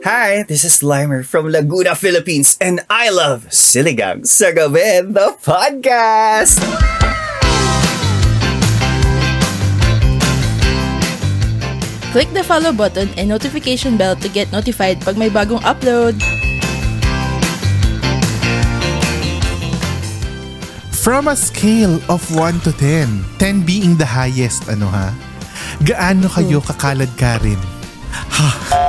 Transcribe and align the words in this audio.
Hi, 0.00 0.48
this 0.48 0.64
is 0.64 0.80
Limer 0.80 1.20
from 1.20 1.52
Laguna, 1.52 1.92
Philippines, 1.92 2.56
and 2.56 2.80
I 2.88 3.12
love 3.12 3.52
Siligang 3.52 4.24
sa 4.24 4.48
Gabi, 4.48 5.04
the 5.04 5.36
podcast! 5.44 6.56
Click 12.16 12.32
the 12.32 12.40
follow 12.40 12.72
button 12.72 13.12
and 13.20 13.28
notification 13.28 14.00
bell 14.00 14.16
to 14.24 14.28
get 14.32 14.48
notified 14.56 15.04
pag 15.04 15.20
may 15.20 15.28
bagong 15.28 15.60
upload. 15.68 16.16
From 20.96 21.28
a 21.28 21.36
scale 21.36 22.00
of 22.08 22.24
1 22.32 22.64
to 22.64 22.72
10, 22.72 23.36
10 23.36 23.68
being 23.68 24.00
the 24.00 24.08
highest, 24.08 24.64
ano 24.64 24.88
ha? 24.88 25.12
Gaano 25.84 26.32
kayo 26.32 26.64
kakalad 26.64 27.12
ka 27.20 27.36
rin? 27.44 27.60
Ha? 28.40 28.79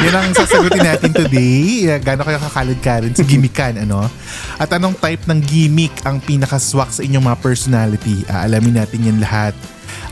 Yan 0.00 0.14
ang 0.16 0.32
sasagutin 0.32 0.80
natin 0.80 1.12
today. 1.12 1.92
Gaano 2.00 2.24
kayo 2.24 2.40
kakalad 2.40 2.78
ka 2.80 3.04
rin 3.04 3.12
sa 3.12 3.24
gimikan, 3.24 3.76
ano? 3.76 4.08
At 4.56 4.72
anong 4.72 4.96
type 4.96 5.28
ng 5.28 5.40
gimmick 5.44 5.92
ang 6.08 6.18
pinakaswak 6.24 6.88
sa 6.88 7.04
inyong 7.04 7.28
mga 7.28 7.38
personality? 7.44 8.24
Aalamin 8.26 8.80
natin 8.80 9.04
yan 9.04 9.18
lahat. 9.20 9.52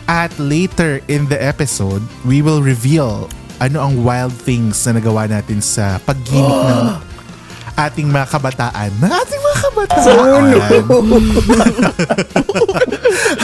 At 0.08 0.32
later 0.36 1.00
in 1.08 1.28
the 1.28 1.36
episode, 1.36 2.00
we 2.24 2.40
will 2.40 2.60
reveal 2.64 3.28
ano 3.58 3.82
ang 3.82 3.94
wild 4.06 4.32
things 4.32 4.78
na 4.86 4.96
nagawa 4.96 5.26
natin 5.26 5.58
sa 5.58 5.98
pag-gimmick 6.06 6.60
ng 6.68 6.84
ating 7.88 8.08
mga 8.10 8.26
kabataan. 8.30 8.90
Ng 9.02 9.12
ating 9.12 9.40
mga 9.40 9.58
kabataan. 9.68 10.02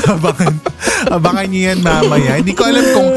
abangan, 0.14 0.54
abangan 1.10 1.46
nyo 1.50 1.60
yan 1.72 1.78
mamaya. 1.82 2.30
Hindi 2.38 2.52
ko 2.52 2.62
alam 2.66 2.84
kung 2.94 3.10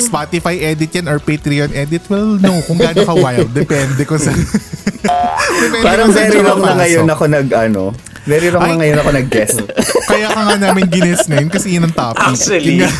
Spotify 0.00 0.60
edit 0.60 0.92
yan 0.92 1.06
or 1.08 1.18
Patreon 1.18 1.72
edit. 1.72 2.04
Well, 2.08 2.36
no. 2.40 2.60
Kung 2.64 2.78
gaano 2.78 3.02
ka 3.04 3.14
wild. 3.16 3.50
Depende 3.52 4.02
kung 4.04 4.20
sa... 4.20 4.32
Depende 4.32 5.84
Parang 5.84 6.10
very 6.12 6.38
wrong 6.42 6.60
na 6.60 6.74
ngayon 6.76 7.06
ako 7.08 7.24
nag, 7.30 7.48
ano, 7.54 7.94
very 8.26 8.50
wrong 8.50 8.66
na 8.66 8.74
Ay. 8.74 8.78
ngayon 8.82 8.98
ako 9.00 9.10
nag-guest. 9.14 9.58
Kaya 10.10 10.28
ka 10.34 10.40
nga 10.42 10.56
namin 10.58 10.90
gines 10.90 11.24
ngayon 11.30 11.48
kasi 11.48 11.78
yun 11.78 11.86
ang 11.86 11.94
topic. 11.94 12.26
Actually. 12.34 12.82
Yun, 12.82 12.90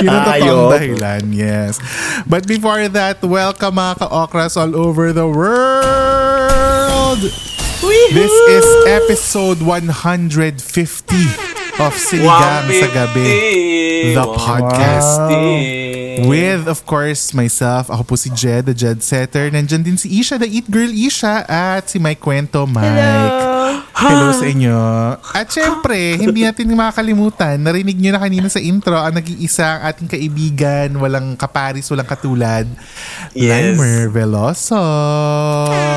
yun 0.02 0.10
ang 0.10 0.24
totoong 0.24 0.72
dahilan, 0.72 1.22
yes. 1.30 1.76
But 2.24 2.48
before 2.48 2.88
that, 2.88 3.20
welcome 3.20 3.76
mga 3.76 4.08
ka-okras 4.08 4.56
all 4.56 4.72
over 4.72 5.12
the 5.12 5.28
world! 5.28 7.20
This 8.10 8.32
is 8.48 8.66
episode 8.88 9.60
150 9.60 11.45
of 11.76 11.92
Siligang 11.92 12.66
sa 12.72 12.88
Gabi, 12.88 13.30
the 14.16 14.24
podcast. 14.32 15.20
With, 16.24 16.64
of 16.64 16.88
course, 16.88 17.36
myself, 17.36 17.92
ako 17.92 18.02
po 18.08 18.14
si 18.16 18.32
Jed, 18.32 18.64
the 18.64 18.72
Jed 18.72 19.04
Setter. 19.04 19.52
Nandyan 19.52 19.84
din 19.84 20.00
si 20.00 20.08
Isha, 20.16 20.40
the 20.40 20.48
Eat 20.48 20.64
Girl 20.72 20.88
Isha, 20.88 21.44
at 21.44 21.92
si 21.92 22.00
Mike 22.00 22.24
Kwento, 22.24 22.64
Mike. 22.64 23.44
Hello 23.92 24.32
sa 24.32 24.48
inyo. 24.48 24.76
At 25.20 25.52
syempre, 25.52 26.16
hindi 26.16 26.48
natin 26.48 26.72
makakalimutan, 26.72 27.60
narinig 27.60 28.00
nyo 28.00 28.16
na 28.16 28.20
kanina 28.24 28.48
sa 28.48 28.60
intro, 28.64 28.96
ang 28.96 29.12
nag-iisa 29.12 29.76
ang 29.76 29.82
ating 29.92 30.08
kaibigan, 30.08 30.96
walang 30.96 31.36
kaparis, 31.36 31.88
walang 31.92 32.08
katulad, 32.08 32.64
Yes. 33.36 33.76
Limer 33.76 34.08
Veloso. 34.08 34.80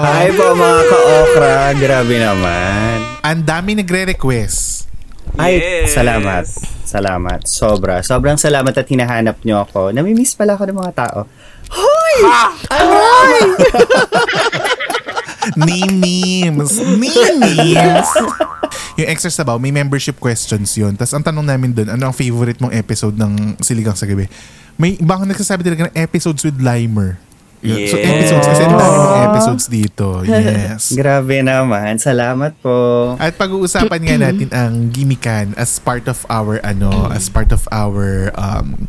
Hi 0.03 0.27
po 0.35 0.51
mga 0.51 0.81
ka-okra, 0.83 1.55
grabe 1.79 2.15
naman. 2.19 2.95
Ang 3.23 3.39
dami 3.47 3.79
nagre-request. 3.79 4.88
Ay, 5.37 5.61
Yes. 5.85 5.93
salamat. 5.93 6.45
Salamat. 6.83 7.45
Sobra. 7.45 8.01
Sobrang 8.01 8.33
salamat 8.35 8.73
at 8.73 8.87
hinahanap 8.87 9.37
nyo 9.45 9.61
ako. 9.61 9.93
Namimiss 9.93 10.33
pala 10.33 10.57
ako 10.57 10.65
ng 10.65 10.77
mga 10.79 10.93
tao. 10.97 11.19
Hoy! 11.69 12.15
Name 15.55 15.95
names. 16.01 16.77
Name 16.77 17.37
names. 17.37 18.09
yung 18.97 19.07
extra 19.07 19.29
sabaw, 19.29 19.57
may 19.57 19.69
membership 19.69 20.17
questions 20.17 20.73
yun. 20.73 20.97
Tapos 20.97 21.13
ang 21.13 21.23
tanong 21.23 21.45
namin 21.45 21.69
dun, 21.71 21.89
ano 21.89 22.09
ang 22.09 22.15
favorite 22.15 22.57
mong 22.57 22.73
episode 22.73 23.13
ng 23.13 23.57
Siligang 23.61 23.95
sa 23.95 24.09
Gabi? 24.09 24.25
May 24.75 24.97
ibang 24.97 25.23
nagsasabi 25.23 25.61
talaga 25.61 25.87
ng 25.87 25.95
episodes 25.95 26.41
with 26.41 26.57
Limer. 26.57 27.21
Yun. 27.59 27.91
So 27.91 27.99
Yes. 27.99 28.07
episodes, 28.07 28.45
kasi 28.47 28.61
ang 28.63 28.75
dami 28.79 28.95
mong 28.95 29.23
episodes 29.35 29.65
dito. 29.67 30.07
Yes. 30.23 30.81
Grabe 30.99 31.43
naman. 31.43 31.99
Salamat 31.99 32.55
po. 32.63 33.13
At 33.19 33.35
pag-uusapan 33.35 33.99
nga 33.99 34.15
natin 34.15 34.49
ang 34.55 34.73
gimikan 34.89 35.51
as 35.59 35.75
part 35.75 36.07
of 36.07 36.23
our 36.31 36.63
ano, 36.63 37.11
as 37.11 37.27
part 37.27 37.51
of 37.51 37.67
our 37.69 38.31
um 38.39 38.87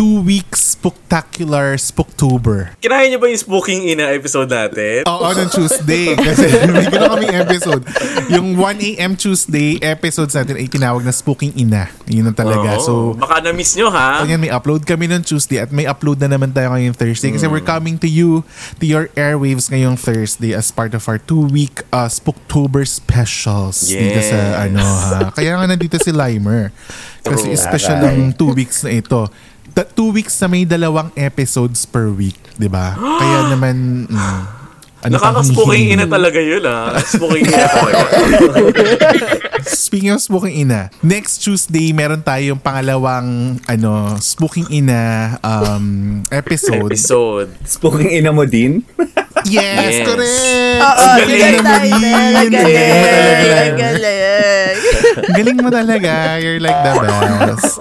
two 0.00 0.24
weeks 0.24 0.80
spectacular 0.80 1.76
Spooktober. 1.76 2.72
Kinaya 2.80 3.04
niyo 3.04 3.20
ba 3.20 3.28
yung 3.28 3.36
Spooking 3.36 3.84
Ina 3.92 4.16
episode 4.16 4.48
natin? 4.48 5.04
Oo, 5.04 5.28
ng 5.28 5.52
Tuesday. 5.52 6.16
Kasi 6.24 6.48
may 6.72 6.88
gano'n 6.88 7.20
kaming 7.20 7.36
episode. 7.36 7.84
Yung 8.32 8.56
1 8.56 8.96
a.m. 8.96 9.12
Tuesday 9.12 9.76
episodes 9.84 10.32
natin 10.32 10.56
ay 10.56 10.72
tinawag 10.72 11.04
na 11.04 11.12
Spooking 11.12 11.52
Ina. 11.52 11.92
Yun 12.08 12.32
ang 12.32 12.38
talaga. 12.38 12.80
Oo. 12.80 12.86
So, 12.86 12.92
Baka 13.12 13.44
na-miss 13.44 13.76
nyo 13.76 13.92
ha? 13.92 14.24
Ayan, 14.24 14.40
may 14.40 14.48
upload 14.48 14.88
kami 14.88 15.04
ng 15.04 15.20
Tuesday 15.20 15.60
at 15.60 15.68
may 15.68 15.84
upload 15.84 16.16
na 16.16 16.32
naman 16.32 16.56
tayo 16.56 16.72
ngayong 16.72 16.96
Thursday 16.96 17.28
kasi 17.36 17.44
we're 17.44 17.60
coming 17.60 18.00
to 18.00 18.08
you, 18.08 18.40
to 18.80 18.88
your 18.88 19.12
airwaves 19.20 19.68
ngayong 19.68 20.00
Thursday 20.00 20.56
as 20.56 20.72
part 20.72 20.96
of 20.96 21.04
our 21.12 21.20
two-week 21.20 21.84
uh, 21.92 22.08
Spooktober 22.08 22.88
specials 22.88 23.84
dito 23.84 24.16
sa 24.24 24.38
Yes. 24.40 24.56
ano 24.64 24.80
ha. 24.80 25.28
Kaya 25.36 25.60
nga 25.60 25.68
nandito 25.68 26.00
si 26.00 26.08
Limer. 26.08 26.72
Kasi 27.20 27.52
True. 27.52 27.60
special 27.60 28.00
ang 28.00 28.32
two 28.32 28.56
weeks 28.56 28.80
na 28.80 28.96
ito. 28.96 29.28
Da- 29.70 29.86
two 29.86 30.10
weeks 30.10 30.34
na 30.38 30.46
may 30.46 30.64
dalawang 30.64 31.14
episodes 31.14 31.84
per 31.84 32.10
week, 32.10 32.38
di 32.56 32.66
ba? 32.66 32.94
Kaya 32.94 33.38
naman, 33.52 34.06
mm, 34.06 34.40
ano 35.00 35.16
Nakaka-spooking 35.16 35.96
ina 35.96 36.04
talaga 36.04 36.36
yun 36.36 36.60
ha? 36.60 36.92
Spooking 37.00 37.48
ina 37.48 37.66
talaga. 37.72 38.00
Speaking 39.60 40.12
of 40.12 40.20
Spooking 40.20 40.54
Ina, 40.60 40.92
next 41.00 41.40
Tuesday 41.40 41.90
meron 41.90 42.20
tayong 42.20 42.60
pangalawang 42.60 43.58
ano, 43.64 44.16
Spooking 44.16 44.68
Ina 44.70 45.34
um, 45.40 46.20
episode. 46.28 46.86
episode. 46.86 47.48
Spooking 47.64 48.12
ina 48.12 48.30
mo 48.30 48.44
din? 48.44 48.84
Yes, 49.42 49.56
Yes. 49.90 50.04
correct! 50.04 50.80
Oo, 50.80 50.90
Ang 51.00 51.18
galing 51.18 51.30
galing 51.30 51.60
galing 51.60 51.62
mo 51.62 51.70
tayo. 51.70 51.96
rin. 51.96 52.32
Ang 52.34 52.50
galing. 52.50 52.74
Galing. 52.74 53.50
Ang 53.50 53.76
galing. 53.76 54.76
Galing 55.30 55.58
mo 55.58 55.68
talaga. 55.68 56.12
You're 56.38 56.58
like 56.58 56.76
the 56.76 56.92
best. 56.98 57.72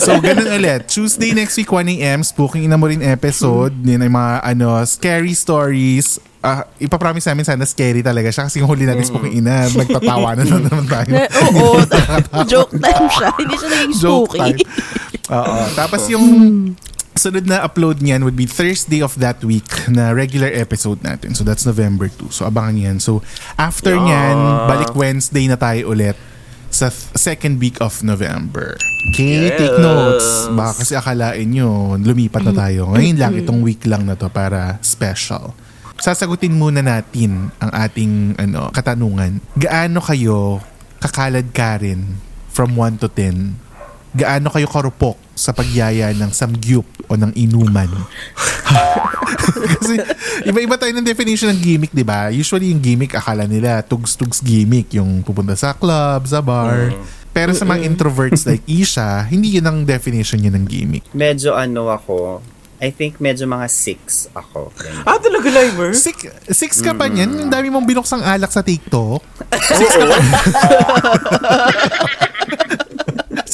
So, 0.00 0.18
ganun 0.18 0.48
ulit. 0.52 0.86
Tuesday 0.86 1.32
next 1.32 1.56
week, 1.56 1.68
1 1.68 1.82
a.m. 1.94 2.20
Spooking 2.20 2.64
Ina 2.64 2.76
mo 2.76 2.86
rin 2.86 3.00
episode. 3.00 3.74
Yun 3.76 4.00
ay 4.00 4.08
mga 4.08 4.32
ano, 4.44 4.82
scary 4.84 5.32
stories. 5.32 6.16
Ah, 6.38 6.68
ipapromise 6.76 7.24
namin 7.24 7.40
sana 7.42 7.64
scary 7.64 8.04
talaga 8.04 8.28
siya 8.28 8.44
kasi 8.44 8.60
yung 8.60 8.68
huli 8.68 8.84
natin 8.84 9.00
Spooking 9.02 9.40
Ina, 9.40 9.64
nagtatawanan 9.66 10.44
na 10.44 10.58
naman 10.60 10.86
tayo. 10.92 11.08
Na- 11.10 11.30
Oo. 11.48 11.80
Joke 12.50 12.74
time 12.74 13.08
siya. 13.10 13.28
Hindi 13.34 13.54
siya 13.54 13.68
naging 13.70 13.92
Joke 13.94 14.28
spooky. 14.30 14.60
time. 14.60 14.68
Oo. 15.32 15.58
Tapos 15.72 16.02
yung 16.06 16.26
sunod 17.14 17.46
na 17.46 17.62
upload 17.62 17.98
niyan 17.98 18.22
would 18.22 18.34
be 18.34 18.44
Thursday 18.44 18.98
of 18.98 19.14
that 19.16 19.38
week 19.40 19.66
na 19.86 20.10
regular 20.10 20.50
episode 20.50 20.98
natin. 21.00 21.32
So 21.32 21.42
that's 21.42 21.62
November 21.62 22.10
2. 22.10 22.30
So 22.30 22.44
abangan 22.44 22.76
yan. 22.76 22.96
So 22.98 23.22
after 23.54 23.94
niyan, 23.94 24.36
balik 24.66 24.92
Wednesday 24.92 25.46
na 25.46 25.54
tayo 25.54 25.90
ulit 25.90 26.18
sa 26.68 26.90
th- 26.90 27.14
second 27.14 27.62
week 27.62 27.78
of 27.78 28.02
November. 28.02 28.74
Okay, 29.14 29.46
Yes. 29.46 29.56
take 29.56 29.78
notes. 29.78 30.26
Baka 30.50 30.72
kasi 30.76 30.92
akalain 30.92 31.46
nyo, 31.46 31.94
lumipat 31.94 32.42
na 32.42 32.50
tayo. 32.52 32.90
Ngayon 32.90 33.16
lang, 33.16 33.32
itong 33.38 33.62
week 33.62 33.86
lang 33.86 34.02
na 34.04 34.18
to 34.18 34.26
para 34.26 34.82
special. 34.82 35.54
Sasagutin 35.94 36.50
muna 36.50 36.82
natin 36.82 37.54
ang 37.56 37.70
ating 37.70 38.34
ano, 38.36 38.74
katanungan. 38.74 39.38
Gaano 39.54 40.02
kayo 40.02 40.58
kakalad 40.98 41.54
ka 41.54 41.78
rin 41.78 42.18
from 42.50 42.74
1 42.74 42.98
to 42.98 43.06
10? 43.06 43.63
Gaano 44.14 44.46
kayo 44.46 44.70
karupok 44.70 45.18
sa 45.34 45.50
pagyaya 45.50 46.14
ng 46.14 46.30
samgyup 46.30 46.86
o 47.10 47.18
ng 47.18 47.34
inuman? 47.34 47.90
Kasi 49.82 49.98
iba-iba 50.46 50.78
tayo 50.78 50.94
ng 50.94 51.02
definition 51.02 51.50
ng 51.50 51.58
gimmick, 51.58 51.90
di 51.90 52.06
ba? 52.06 52.30
Usually 52.30 52.70
yung 52.70 52.78
gimmick, 52.78 53.18
akala 53.18 53.42
nila 53.50 53.82
tugs-tugs 53.82 54.38
gimmick. 54.38 54.94
Yung 54.94 55.26
pupunta 55.26 55.58
sa 55.58 55.74
club, 55.74 56.30
sa 56.30 56.38
bar. 56.38 56.94
Pero 57.34 57.50
sa 57.50 57.66
mga 57.66 57.82
introverts 57.90 58.46
like 58.48 58.62
Isha, 58.70 59.26
hindi 59.26 59.58
yun 59.58 59.66
ang 59.66 59.82
definition 59.82 60.38
niya 60.38 60.54
ng 60.54 60.64
gimmick. 60.70 61.04
Medyo 61.10 61.58
ano 61.58 61.90
ako, 61.90 62.38
I 62.78 62.94
think 62.94 63.18
medyo 63.18 63.50
mga 63.50 63.66
six 63.66 64.30
ako. 64.30 64.70
Ganyan. 64.78 65.02
Ah, 65.02 65.18
talaga, 65.18 65.50
Limer? 65.50 65.90
Six, 65.98 66.30
six 66.54 66.78
ka 66.78 66.94
pa 66.94 67.10
niyan? 67.10 67.46
Ang 67.46 67.50
dami 67.50 67.70
mong 67.70 67.86
binuksang 67.86 68.22
alak 68.22 68.54
sa 68.54 68.62
TikTok. 68.62 69.18
Oo. 72.70 72.78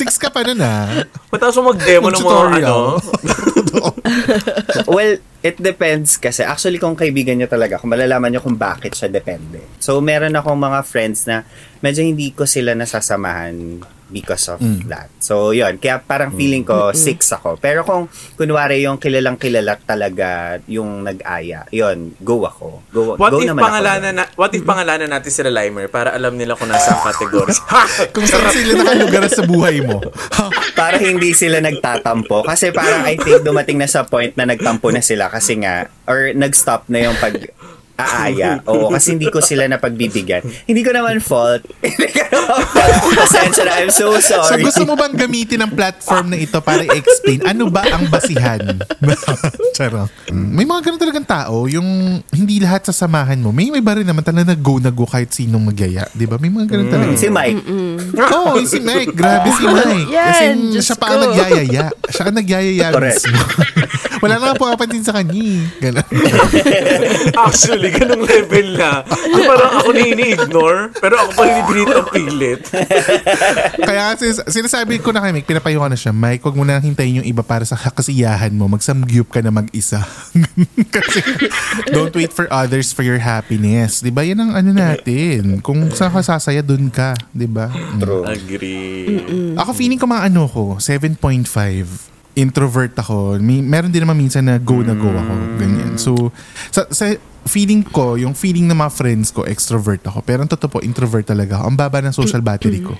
Six 0.01 0.17
ka 0.17 0.33
pa 0.33 0.41
nun 0.41 0.65
ah. 0.65 1.05
Mataas 1.29 1.61
mo 1.61 1.77
mag-demo 1.77 2.09
ng 2.09 2.25
mga 2.25 2.65
ano. 2.65 2.97
well, 4.97 5.21
it 5.45 5.57
depends 5.61 6.17
kasi. 6.17 6.41
Actually, 6.41 6.81
kung 6.81 6.97
kaibigan 6.97 7.37
nyo 7.37 7.45
talaga, 7.45 7.77
kung 7.77 7.93
malalaman 7.93 8.33
nyo 8.33 8.41
kung 8.41 8.57
bakit 8.57 8.97
siya 8.97 9.13
depende. 9.13 9.61
So, 9.77 10.01
meron 10.01 10.33
akong 10.33 10.57
mga 10.57 10.81
friends 10.89 11.29
na 11.29 11.45
medyo 11.85 12.01
hindi 12.01 12.33
ko 12.33 12.49
sila 12.49 12.73
nasasamahan 12.73 13.85
because 14.11 14.51
of 14.51 14.59
that. 14.91 15.09
So, 15.19 15.55
yun. 15.55 15.79
Kaya 15.79 16.03
parang 16.03 16.35
feeling 16.35 16.67
ko, 16.67 16.91
six 16.91 17.31
ako. 17.31 17.57
Pero 17.57 17.87
kung 17.87 18.11
kunwari 18.35 18.83
yung 18.83 18.99
kilalang 18.99 19.39
kilala 19.39 19.79
talaga 19.79 20.59
yung 20.67 21.07
nag-aya, 21.07 21.65
yun, 21.71 22.13
go 22.21 22.43
ako. 22.45 22.83
Go, 22.91 23.01
What 23.15 23.31
go 23.33 23.41
if 23.41 23.49
naman 23.49 23.63
ako 23.63 23.67
pangalanan 23.71 24.13
doon. 24.13 24.19
na, 24.19 24.25
what 24.35 24.53
if 24.53 24.63
pangalanan 24.63 25.09
natin 25.09 25.31
sila 25.31 25.51
Limer 25.51 25.87
para 25.87 26.13
alam 26.13 26.35
nila 26.35 26.59
kung 26.59 26.69
nasa 26.69 26.99
category. 27.01 27.55
Kung 28.15 28.27
saan 28.27 28.51
sila 28.51 28.83
nakalugar 28.83 29.25
sa 29.31 29.47
buhay 29.47 29.81
mo. 29.87 30.03
para 30.75 30.99
hindi 30.99 31.31
sila 31.33 31.63
nagtatampo. 31.63 32.43
Kasi 32.43 32.75
parang 32.75 33.07
I 33.07 33.15
think 33.15 33.47
dumating 33.47 33.79
na 33.79 33.87
sa 33.87 34.03
point 34.03 34.35
na 34.35 34.45
nagtampo 34.45 34.91
na 34.91 35.01
sila 35.01 35.31
kasi 35.31 35.63
nga, 35.63 35.87
or 36.05 36.35
nag-stop 36.35 36.91
na 36.91 37.07
yung 37.07 37.17
pag 37.23 37.39
aaya. 38.03 38.51
Oo, 38.71 38.89
kasi 38.89 39.15
hindi 39.15 39.27
ko 39.27 39.39
sila 39.39 39.67
napagbibigyan. 39.67 40.41
Hindi 40.65 40.81
ko 40.81 40.91
naman 40.91 41.19
fault. 41.19 41.63
Hindi 41.83 42.09
ko 42.09 42.23
naman 42.27 42.63
fault. 42.67 43.17
Pasensya 43.17 43.63
na, 43.63 43.73
I'm 43.79 43.91
so 43.91 44.13
So 44.21 44.41
sorry. 44.43 44.63
gusto 44.63 44.83
mo 44.83 44.95
bang 44.95 45.15
gamitin 45.15 45.61
ang 45.61 45.71
platform 45.71 46.31
na 46.31 46.39
ito 46.39 46.59
para 46.59 46.83
i-explain 46.83 47.45
ano 47.45 47.67
ba 47.67 47.85
ang 47.85 48.07
basihan? 48.07 48.61
Charot. 49.77 50.11
May 50.31 50.65
mga 50.65 50.81
ganun 50.83 51.01
talagang 51.01 51.27
tao, 51.27 51.65
yung 51.65 51.87
hindi 52.29 52.59
lahat 52.59 52.87
sasamahan 52.87 53.37
mo. 53.37 53.51
May 53.51 53.71
may 53.71 53.81
ba 53.81 53.95
rin 53.95 54.05
naman 54.05 54.21
talaga 54.21 54.51
nag-go 54.51 54.79
na 54.79 54.89
go 54.89 55.05
kahit 55.05 55.31
sinong 55.31 55.63
magyaya. 55.63 56.05
Di 56.11 56.25
ba? 56.25 56.37
May 56.37 56.49
mga 56.49 56.67
ganun 56.69 56.89
talaga. 56.89 57.13
si 57.15 57.29
Mike. 57.29 57.61
Oo, 58.15 58.51
oh, 58.51 58.63
si 58.63 58.79
Mike. 58.79 59.13
Grabe 59.13 59.49
si 59.51 59.65
Mike. 59.65 60.09
Yan, 60.09 60.27
Kasi 60.27 60.45
Diyos 60.71 60.85
siya 60.85 60.97
pa 60.97 61.07
ang 61.09 61.21
nagyayaya. 61.23 61.85
Siya 62.07 62.23
ang 62.25 62.35
nagyayaya 62.35 62.87
Correct. 62.91 63.23
Wala 64.21 64.35
na 64.37 64.45
nga 64.45 64.55
po 64.55 64.69
kapansin 64.69 65.01
sa 65.01 65.13
kanya. 65.13 65.33
eh. 65.33 65.61
Ganun. 65.81 66.07
Actually, 67.33 67.90
ganung 67.99 68.25
level 68.25 68.69
na. 68.79 69.03
So, 69.07 69.39
parang 69.47 69.73
ako 69.81 69.89
na 69.95 70.03
ini-ignore, 70.07 70.81
pero 70.99 71.15
ako 71.19 71.31
pa 71.35 71.43
hindi 71.47 71.83
ang 71.91 72.09
pilit. 72.11 72.61
Kaya 73.89 74.15
kasi 74.15 74.37
sinasabi 74.49 75.03
ko 75.03 75.11
na 75.11 75.25
kay 75.25 75.33
Mike, 75.35 75.49
pinapayuhan 75.49 75.91
na 75.91 75.99
siya, 75.99 76.13
Mike, 76.15 76.43
huwag 76.45 76.57
mo 76.57 76.65
na 76.65 76.79
hintayin 76.79 77.23
yung 77.23 77.29
iba 77.29 77.43
para 77.43 77.67
sa 77.67 77.77
kasiyahan 77.77 78.53
mo. 78.55 78.71
Magsamgyup 78.71 79.31
ka 79.31 79.41
na 79.43 79.51
mag-isa. 79.51 80.03
kasi 80.95 81.21
don't 81.91 82.15
wait 82.15 82.33
for 82.33 82.47
others 82.53 82.95
for 82.95 83.03
your 83.03 83.21
happiness. 83.21 84.01
Di 84.01 84.13
ba? 84.13 84.23
Yan 84.23 84.41
ang 84.41 84.53
ano 84.55 84.71
natin. 84.71 85.61
Kung 85.61 85.91
saan 85.93 86.15
ka 86.15 86.23
sasaya, 86.23 86.63
dun 86.63 86.89
ka. 86.93 87.15
Di 87.31 87.47
ba? 87.47 87.71
Mm. 87.71 87.99
True. 88.01 88.25
Agree. 88.27 89.07
Ako 89.59 89.71
feeling 89.75 89.99
ko 89.99 90.07
mga 90.07 90.31
ano 90.31 90.47
ko, 90.47 90.79
7.5. 90.79 91.19
Introvert 92.39 92.95
ako. 92.95 93.43
May, 93.43 93.59
meron 93.59 93.91
din 93.91 94.07
naman 94.07 94.15
minsan 94.15 94.47
na 94.47 94.57
go 94.57 94.79
na 94.81 94.95
go 94.95 95.11
ako. 95.11 95.35
Ganyan. 95.59 95.99
So, 95.99 96.31
sa, 96.71 96.87
sa 96.89 97.11
feeling 97.47 97.81
ko, 97.81 98.17
yung 98.17 98.37
feeling 98.37 98.69
ng 98.69 98.77
mga 98.77 98.93
friends 98.93 99.33
ko, 99.33 99.45
extrovert 99.45 100.05
ako. 100.05 100.21
Pero 100.21 100.45
ang 100.45 100.51
totoo 100.51 100.69
po, 100.69 100.79
introvert 100.81 101.25
talaga 101.25 101.61
ako. 101.61 101.65
Ang 101.73 101.77
baba 101.77 101.99
ng 102.01 102.13
social 102.13 102.43
battery 102.45 102.85
ko. 102.85 102.95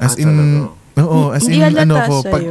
As 0.00 0.16
Ah, 0.16 0.22
in, 0.22 0.30
oo, 0.96 1.28
as 1.30 1.44
in, 1.44 1.60
ano 1.60 1.94
ko, 2.08 2.24
pag. 2.24 2.42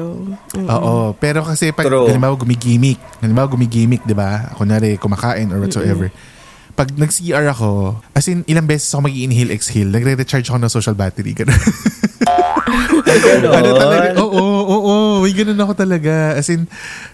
Oo, 0.56 1.18
pero 1.18 1.42
kasi 1.42 1.74
pag, 1.74 1.90
True. 1.90 2.08
halimbawa 2.10 2.38
gumigimik, 2.38 3.02
halimbawa 3.22 3.50
gumigimik, 3.50 4.06
di 4.06 4.14
ba? 4.14 4.54
Kunwari, 4.54 5.02
kumakain 5.02 5.50
or 5.50 5.58
whatsoever. 5.60 6.14
Pag 6.78 6.96
nag-CR 6.96 7.44
ako, 7.52 8.00
as 8.14 8.30
in, 8.30 8.46
ilang 8.48 8.64
beses 8.64 8.88
ako 8.94 9.10
mag-inhale, 9.10 9.52
exhale, 9.52 9.90
nagre-recharge 9.90 10.48
ako 10.48 10.58
ng 10.62 10.72
social 10.72 10.96
battery. 10.96 11.34
Ganun. 11.34 11.58
Ano 13.50 13.70
talaga? 13.74 14.14
Oo, 14.22 14.38
oo, 14.38 14.78
oo. 14.78 15.09
May 15.24 15.36
ganun 15.36 15.60
ako 15.60 15.74
talaga. 15.76 16.36
As 16.36 16.48
in, 16.48 16.66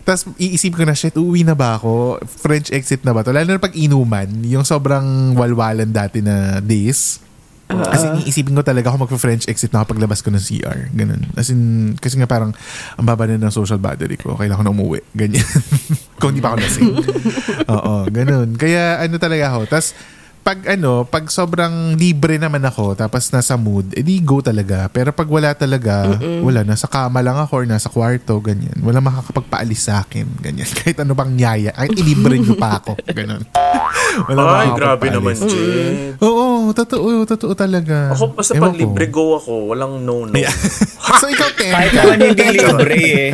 tapos 0.06 0.30
iisip 0.38 0.78
ko 0.78 0.84
na, 0.86 0.94
shit, 0.94 1.16
uuwi 1.18 1.46
na 1.46 1.58
ba 1.58 1.78
ako? 1.78 2.22
French 2.26 2.70
exit 2.72 3.02
na 3.04 3.12
ba 3.12 3.26
to? 3.26 3.34
Lalo 3.34 3.50
na 3.50 3.62
pag 3.62 3.76
inuman, 3.76 4.30
yung 4.46 4.64
sobrang 4.64 5.34
walwalan 5.34 5.90
dati 5.90 6.22
na 6.22 6.62
days. 6.62 7.26
As 7.66 8.06
in, 8.06 8.22
iisipin 8.22 8.54
ko 8.54 8.62
talaga 8.62 8.94
ako 8.94 9.10
mag-French 9.10 9.50
exit 9.50 9.74
na 9.74 9.82
kapag 9.82 9.98
labas 9.98 10.22
ko 10.22 10.30
ng 10.30 10.38
CR. 10.38 10.94
Ganun. 10.94 11.26
As 11.34 11.50
in, 11.50 11.94
kasi 11.98 12.14
nga 12.22 12.30
parang 12.30 12.54
ang 12.94 13.06
baba 13.06 13.26
na 13.26 13.42
ng 13.42 13.50
social 13.50 13.82
battery 13.82 14.22
ko. 14.22 14.38
Kailangan 14.38 14.62
ko 14.62 14.66
na 14.70 14.74
umuwi. 14.74 15.02
Ganyan. 15.18 15.42
Kung 16.22 16.38
hindi 16.38 16.46
pa 16.46 16.54
ako 16.54 16.58
lasing. 16.62 16.94
Oo, 17.74 17.94
ganun. 18.14 18.54
Kaya 18.54 19.02
ano 19.02 19.18
talaga 19.18 19.58
ako. 19.58 19.62
Tapos, 19.66 19.98
pag 20.46 20.62
ano, 20.70 21.10
pag 21.10 21.26
sobrang 21.26 21.98
libre 21.98 22.38
naman 22.38 22.62
ako, 22.62 22.94
tapos 22.94 23.34
nasa 23.34 23.58
mood, 23.58 23.90
edi 23.98 24.22
go 24.22 24.46
talaga. 24.46 24.86
Pero 24.94 25.10
pag 25.10 25.26
wala 25.26 25.58
talaga, 25.58 26.06
wala, 26.22 26.62
nasa 26.62 26.86
kama 26.86 27.18
lang 27.26 27.34
ako 27.34 27.54
or 27.58 27.66
nasa 27.66 27.90
kwarto, 27.90 28.38
ganyan. 28.46 28.78
Wala 28.86 29.02
makakapagpaalis 29.02 29.90
sa 29.90 30.06
akin, 30.06 30.30
ganyan. 30.38 30.70
Kahit 30.78 31.02
ano 31.02 31.18
bang 31.18 31.34
nyaya, 31.34 31.74
kahit 31.74 31.98
ilibre 31.98 32.38
nyo 32.38 32.54
pa 32.62 32.78
ako, 32.78 32.94
ganun. 33.10 33.42
Wala 34.30 34.42
Ay, 34.62 34.70
grabe 34.78 35.10
naman. 35.10 35.34
Jen. 35.34 36.14
Oo, 36.22 36.70
totoo, 36.72 37.26
totoo 37.26 37.58
talaga. 37.58 38.14
Ako, 38.14 38.38
basta 38.38 38.54
Ewan 38.54 38.70
pag 38.70 38.78
ko. 38.78 38.82
libre 38.86 39.06
go 39.10 39.26
ako, 39.36 39.74
walang 39.74 40.06
no-no. 40.06 40.30
so 41.20 41.26
ikaw 41.26 41.50
10 41.52 41.74
Kahit 41.74 41.90
ka. 41.92 42.00
naman 42.06 42.18
hindi 42.22 42.46
libre 42.54 42.96
eh. 43.02 43.30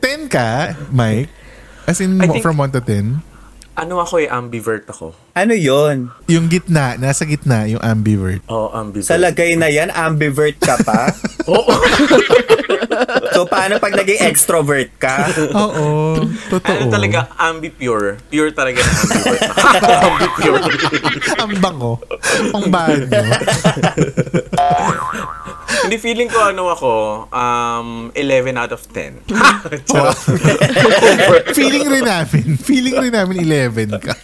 10 0.00 0.32
ka, 0.32 0.72
Mike? 0.88 1.28
As 1.84 2.00
in, 2.00 2.16
I 2.16 2.26
think- 2.26 2.40
from 2.40 2.56
1 2.56 2.72
to 2.72 2.80
10? 2.80 3.35
Ano 3.76 4.00
ako 4.00 4.24
eh, 4.24 4.28
ambivert 4.32 4.88
ako. 4.88 5.12
Ano 5.36 5.52
yon? 5.52 6.08
Yung 6.32 6.48
gitna, 6.48 6.96
nasa 6.96 7.28
gitna, 7.28 7.68
yung 7.68 7.84
ambivert. 7.84 8.40
Oo, 8.48 8.72
ambivert. 8.72 9.04
Sa 9.04 9.20
lagay 9.20 9.52
na 9.52 9.68
yan, 9.68 9.92
ambivert 9.92 10.56
ka 10.56 10.80
pa. 10.80 11.12
Oo. 11.52 11.68
So, 13.36 13.44
paano 13.44 13.76
pag 13.76 13.92
naging 13.92 14.24
extrovert 14.24 14.88
ka? 14.96 15.28
Oo, 15.52 16.16
totoo. 16.48 16.72
ano 16.72 16.88
talaga, 16.88 17.28
ambi-pure. 17.36 18.16
Pure 18.32 18.56
talaga 18.56 18.80
na 18.80 18.92
ambivert. 18.96 19.42
ambi-pure. 19.84 20.62
Ang 21.36 21.52
bango. 21.60 21.92
Ang 22.56 22.64
bango. 22.72 23.20
Hindi 25.86 25.96
feeling 25.96 26.26
ko 26.26 26.42
ano 26.42 26.66
ako, 26.66 26.92
um, 27.30 27.88
11 28.10 28.58
out 28.58 28.74
of 28.74 28.82
10. 28.90 29.22
Feeling 31.54 31.86
rin 31.86 32.02
namin. 32.02 32.58
Feeling 32.58 32.98
rin 32.98 33.14
namin 33.14 33.36
11 33.40 33.94
ka. 33.96 34.14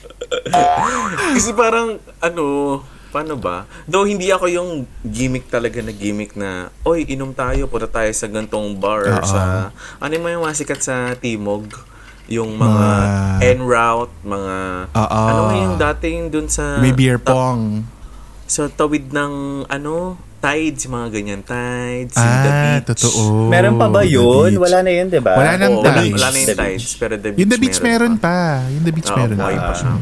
Kasi 1.30 1.54
parang, 1.54 2.02
ano, 2.18 2.44
paano 3.08 3.38
ba? 3.38 3.62
Though 3.84 4.02
hindi 4.02 4.26
ako 4.26 4.48
yung 4.48 4.70
gimmick 5.02 5.46
talaga 5.46 5.78
na 5.78 5.92
gimmick 5.92 6.34
na, 6.34 6.66
oy, 6.82 7.06
inom 7.06 7.30
tayo, 7.30 7.68
punta 7.68 7.86
tayo 7.86 8.10
sa 8.10 8.26
gantong 8.26 8.74
bar. 8.74 9.06
Oo. 9.12 9.22
Sa, 9.22 9.70
ano 9.98 10.10
yung 10.10 10.42
mga 10.42 10.56
sikat 10.56 10.80
sa 10.80 11.14
Timog? 11.14 11.70
Yung 12.26 12.56
mga 12.56 12.70
Mga- 12.72 13.38
en-route, 13.44 14.14
mga, 14.24 14.56
Oo. 14.90 15.20
ano 15.22 15.40
yung 15.52 15.76
dating 15.76 16.26
dun 16.26 16.48
sa, 16.48 16.78
May 16.78 16.90
beer 16.90 17.18
ta- 17.18 17.30
pong. 17.30 17.86
sa 18.46 18.66
tawid 18.66 19.12
ng, 19.12 19.32
ano, 19.68 20.16
tides, 20.42 20.82
mga 20.84 21.06
ganyan, 21.08 21.40
tides, 21.40 22.12
yung 22.12 22.36
the 22.36 22.50
Ah, 22.50 22.58
beach. 22.74 22.86
totoo. 22.90 23.46
Meron 23.46 23.78
pa 23.78 23.86
ba 23.86 24.02
yun? 24.02 24.58
Wala 24.58 24.82
na 24.82 24.90
yun, 24.90 25.06
di 25.06 25.22
ba? 25.22 25.32
Wala 25.32 25.54
nang 25.54 25.72
Oo, 25.72 25.80
wala, 25.80 25.94
tides. 25.96 26.12
wala 26.12 26.28
na 26.28 26.36
yung 26.36 26.50
The 26.50 26.58
tides, 26.58 26.90
pero 26.98 27.14
the 27.14 27.30
beach, 27.30 27.38
Yung 27.38 27.48
the 27.48 27.60
beach 27.60 27.78
meron 27.80 28.14
pa. 28.18 28.36
Yung 28.66 28.82
the 28.82 28.90
beach 28.90 29.06
Oo, 29.06 29.16
meron 29.16 29.38
buhay 29.38 29.54
pa. 29.54 29.64
pa 29.64 29.74
siya. 29.74 29.92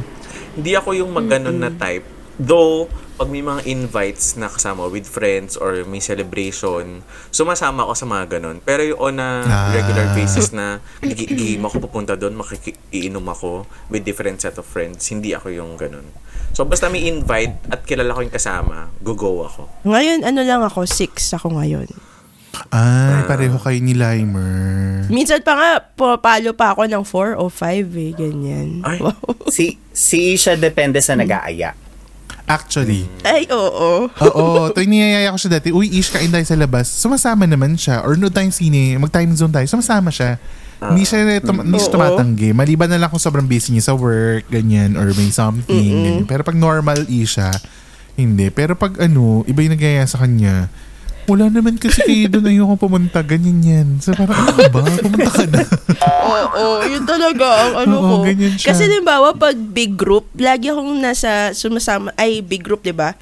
Hindi 0.50 0.70
ako 0.74 0.88
yung 0.96 1.10
maganon 1.12 1.56
na 1.56 1.70
type. 1.70 2.04
Though, 2.34 2.88
pag 3.20 3.28
may 3.28 3.44
mga 3.44 3.68
invites 3.68 4.32
na 4.32 4.48
kasama 4.48 4.88
with 4.88 5.04
friends 5.04 5.52
or 5.52 5.84
may 5.84 6.00
celebration, 6.00 7.04
sumasama 7.28 7.84
ako 7.84 7.92
sa 7.92 8.06
mga 8.08 8.24
ganon. 8.32 8.64
Pero 8.64 8.80
yung 8.80 8.96
on 8.98 9.20
a 9.20 9.44
Ah. 9.44 9.76
regular 9.76 10.08
basis 10.16 10.56
na 10.56 10.80
gigame 11.04 11.60
ako 11.60 11.84
pupunta 11.84 12.16
doon, 12.16 12.32
makikiinom 12.32 13.28
ako 13.28 13.68
with 13.92 14.08
different 14.08 14.40
set 14.40 14.56
of 14.56 14.64
friends, 14.64 15.04
hindi 15.04 15.36
ako 15.36 15.52
yung 15.52 15.76
ganon. 15.76 16.08
So, 16.56 16.64
basta 16.64 16.88
may 16.88 17.04
invite 17.04 17.60
at 17.68 17.84
kilala 17.84 18.16
ko 18.16 18.24
yung 18.24 18.32
kasama, 18.32 18.88
go-go 19.04 19.44
ako. 19.44 19.68
Ngayon, 19.84 20.24
ano 20.24 20.40
lang 20.40 20.64
ako, 20.64 20.88
six 20.88 21.36
ako 21.36 21.60
ngayon. 21.60 21.92
Ay, 22.72 23.20
pareho 23.28 23.60
kayo 23.60 23.78
ni 23.78 23.92
Limer. 23.92 25.06
Minsan 25.12 25.44
pa 25.44 25.54
nga, 25.54 25.70
pumapalo 25.92 26.56
pa 26.56 26.72
ako 26.72 26.88
ng 26.88 27.04
four 27.04 27.36
o 27.36 27.52
five 27.52 27.84
eh, 27.94 28.16
ganyan. 28.16 28.80
Ay. 28.80 28.96
Wow. 28.96 29.12
Si, 29.54 29.76
si 29.90 30.32
Isha 30.32 30.54
depende 30.54 31.02
sa 31.02 31.12
nag-aaya. 31.12 31.89
Actually, 32.50 33.06
Ay, 33.22 33.46
oo. 33.46 34.10
Oo, 34.10 34.74
to 34.74 34.82
niyayaya 34.82 35.30
ko 35.30 35.38
siya 35.38 35.56
dati. 35.56 35.70
Uy, 35.70 35.86
ish, 35.94 36.10
kain 36.10 36.26
tayo 36.28 36.42
sa 36.42 36.58
labas. 36.58 36.90
Sumasama 36.90 37.46
naman 37.46 37.78
siya. 37.78 38.02
Or 38.02 38.18
no 38.18 38.26
tayong 38.26 38.50
sine, 38.50 38.98
mag-time 38.98 39.30
zone 39.32 39.54
tayo. 39.54 39.66
Sumasama 39.70 40.10
siya. 40.10 40.34
hindi 40.80 41.04
siya, 41.04 41.38
tum- 41.38 41.62
hindi 41.62 41.76
siya 41.76 41.92
tumatanggi. 41.92 42.50
Maliban 42.50 42.88
na 42.88 42.98
lang 42.98 43.06
kung 43.06 43.20
sobrang 43.20 43.44
busy 43.44 43.70
niya 43.70 43.86
sa 43.86 43.94
work, 43.94 44.48
ganyan, 44.48 44.96
or 44.96 45.12
may 45.12 45.30
something. 45.30 45.70
Ganyan. 45.70 46.26
Pero 46.26 46.42
pag 46.42 46.56
normal 46.56 47.06
isha, 47.06 47.52
Hindi. 48.16 48.50
Pero 48.50 48.76
pag 48.76 49.00
ano, 49.00 49.46
iba 49.46 49.64
yung 49.64 49.72
nagyaya 49.72 50.04
sa 50.04 50.20
kanya, 50.20 50.68
wala 51.28 51.46
naman 51.52 51.76
kasi 51.76 52.00
kayo 52.04 52.26
doon 52.32 52.48
ayoko 52.48 52.74
pumunta, 52.86 53.20
ganyan 53.20 53.60
yan. 53.60 53.88
So 54.00 54.16
parang 54.16 54.36
ano 54.36 54.70
ba? 54.70 54.80
Pumunta 55.00 55.30
ka 55.30 55.44
na. 55.46 55.62
Oo, 56.56 56.82
yun 56.86 57.04
talaga 57.04 57.46
ang 57.66 57.74
ano 57.86 57.94
Oo, 58.00 58.08
ko. 58.08 58.14
ganyan 58.26 58.54
siya. 58.56 58.72
Kasi 58.72 58.88
limbawa, 58.88 59.36
pag 59.36 59.56
big 59.56 59.94
group, 59.94 60.26
lagi 60.38 60.70
akong 60.70 60.98
nasa 60.98 61.52
sumasama, 61.52 62.10
ay 62.16 62.40
big 62.40 62.64
group, 62.64 62.82
di 62.82 62.94
ba? 62.94 63.14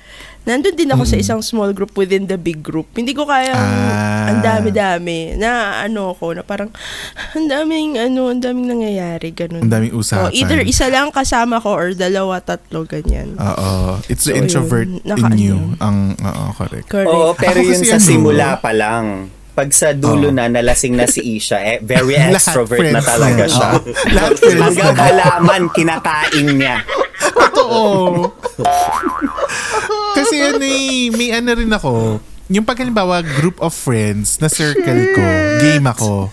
Nandun 0.48 0.72
din 0.72 0.88
ako 0.88 1.04
sa 1.04 1.14
isang 1.14 1.44
small 1.44 1.70
group 1.70 1.92
within 1.92 2.24
the 2.24 2.34
big 2.34 2.64
group. 2.64 2.88
Hindi 2.96 3.12
ko 3.12 3.28
kaya 3.28 3.52
Ah. 3.52 4.32
ang 4.32 4.40
dami-dami 4.40 5.36
na 5.36 5.50
ano 5.78 6.16
ko 6.16 6.32
na 6.32 6.40
parang 6.40 6.72
ang 7.36 7.46
daming 7.46 8.00
ano, 8.00 8.32
ang 8.32 8.40
daming 8.40 8.64
nangyayari 8.66 9.28
ganun. 9.30 9.60
Ang 9.60 9.68
daming 9.68 9.92
Oh, 9.92 10.00
usapan. 10.00 10.32
either 10.32 10.64
isa 10.64 10.88
lang 10.88 11.12
kasama 11.12 11.60
ko 11.60 11.70
or 11.70 11.92
dalawa, 11.92 12.40
tatlo 12.40 12.82
ganyan. 12.82 13.36
Oo. 13.36 14.00
It's 14.08 14.24
the 14.24 14.32
So, 14.32 14.40
introvert 14.40 14.88
yun. 14.88 15.04
in 15.04 15.36
you. 15.36 15.56
Ang, 15.78 16.16
oo, 16.16 16.44
correct. 16.56 16.88
Correct. 16.88 17.12
Oo, 17.12 17.36
pero 17.36 17.60
Ako 17.60 17.68
yun 17.68 17.84
sa 17.84 18.00
ano, 18.00 18.08
simula 18.08 18.56
pa 18.56 18.72
lang. 18.72 19.28
Pag 19.58 19.74
sa 19.74 19.90
dulo 19.90 20.30
Oo. 20.30 20.36
na, 20.38 20.46
nalasing 20.46 20.94
na 20.94 21.10
si 21.10 21.34
Isha, 21.34 21.58
eh, 21.58 21.82
very 21.82 22.14
extrovert 22.30 22.94
na 22.94 23.02
talaga 23.02 23.42
siya. 23.50 23.68
Oo. 23.74 23.90
Lahat 24.14 24.38
Hanggang 24.38 24.94
na. 24.94 25.02
halaman, 25.02 25.62
kinakain 25.74 26.46
niya. 26.54 26.86
Totoo. 27.18 27.82
Kasi 30.14 30.36
ano 30.38 30.62
eh, 30.62 31.10
may 31.10 31.34
ano 31.34 31.50
rin 31.58 31.72
ako. 31.74 32.22
Yung 32.54 32.62
pag 32.62 32.78
halimbawa, 32.78 33.18
group 33.20 33.58
of 33.58 33.74
friends 33.74 34.38
na 34.38 34.46
circle 34.46 35.02
ko, 35.18 35.24
game 35.58 35.86
ako. 35.90 36.30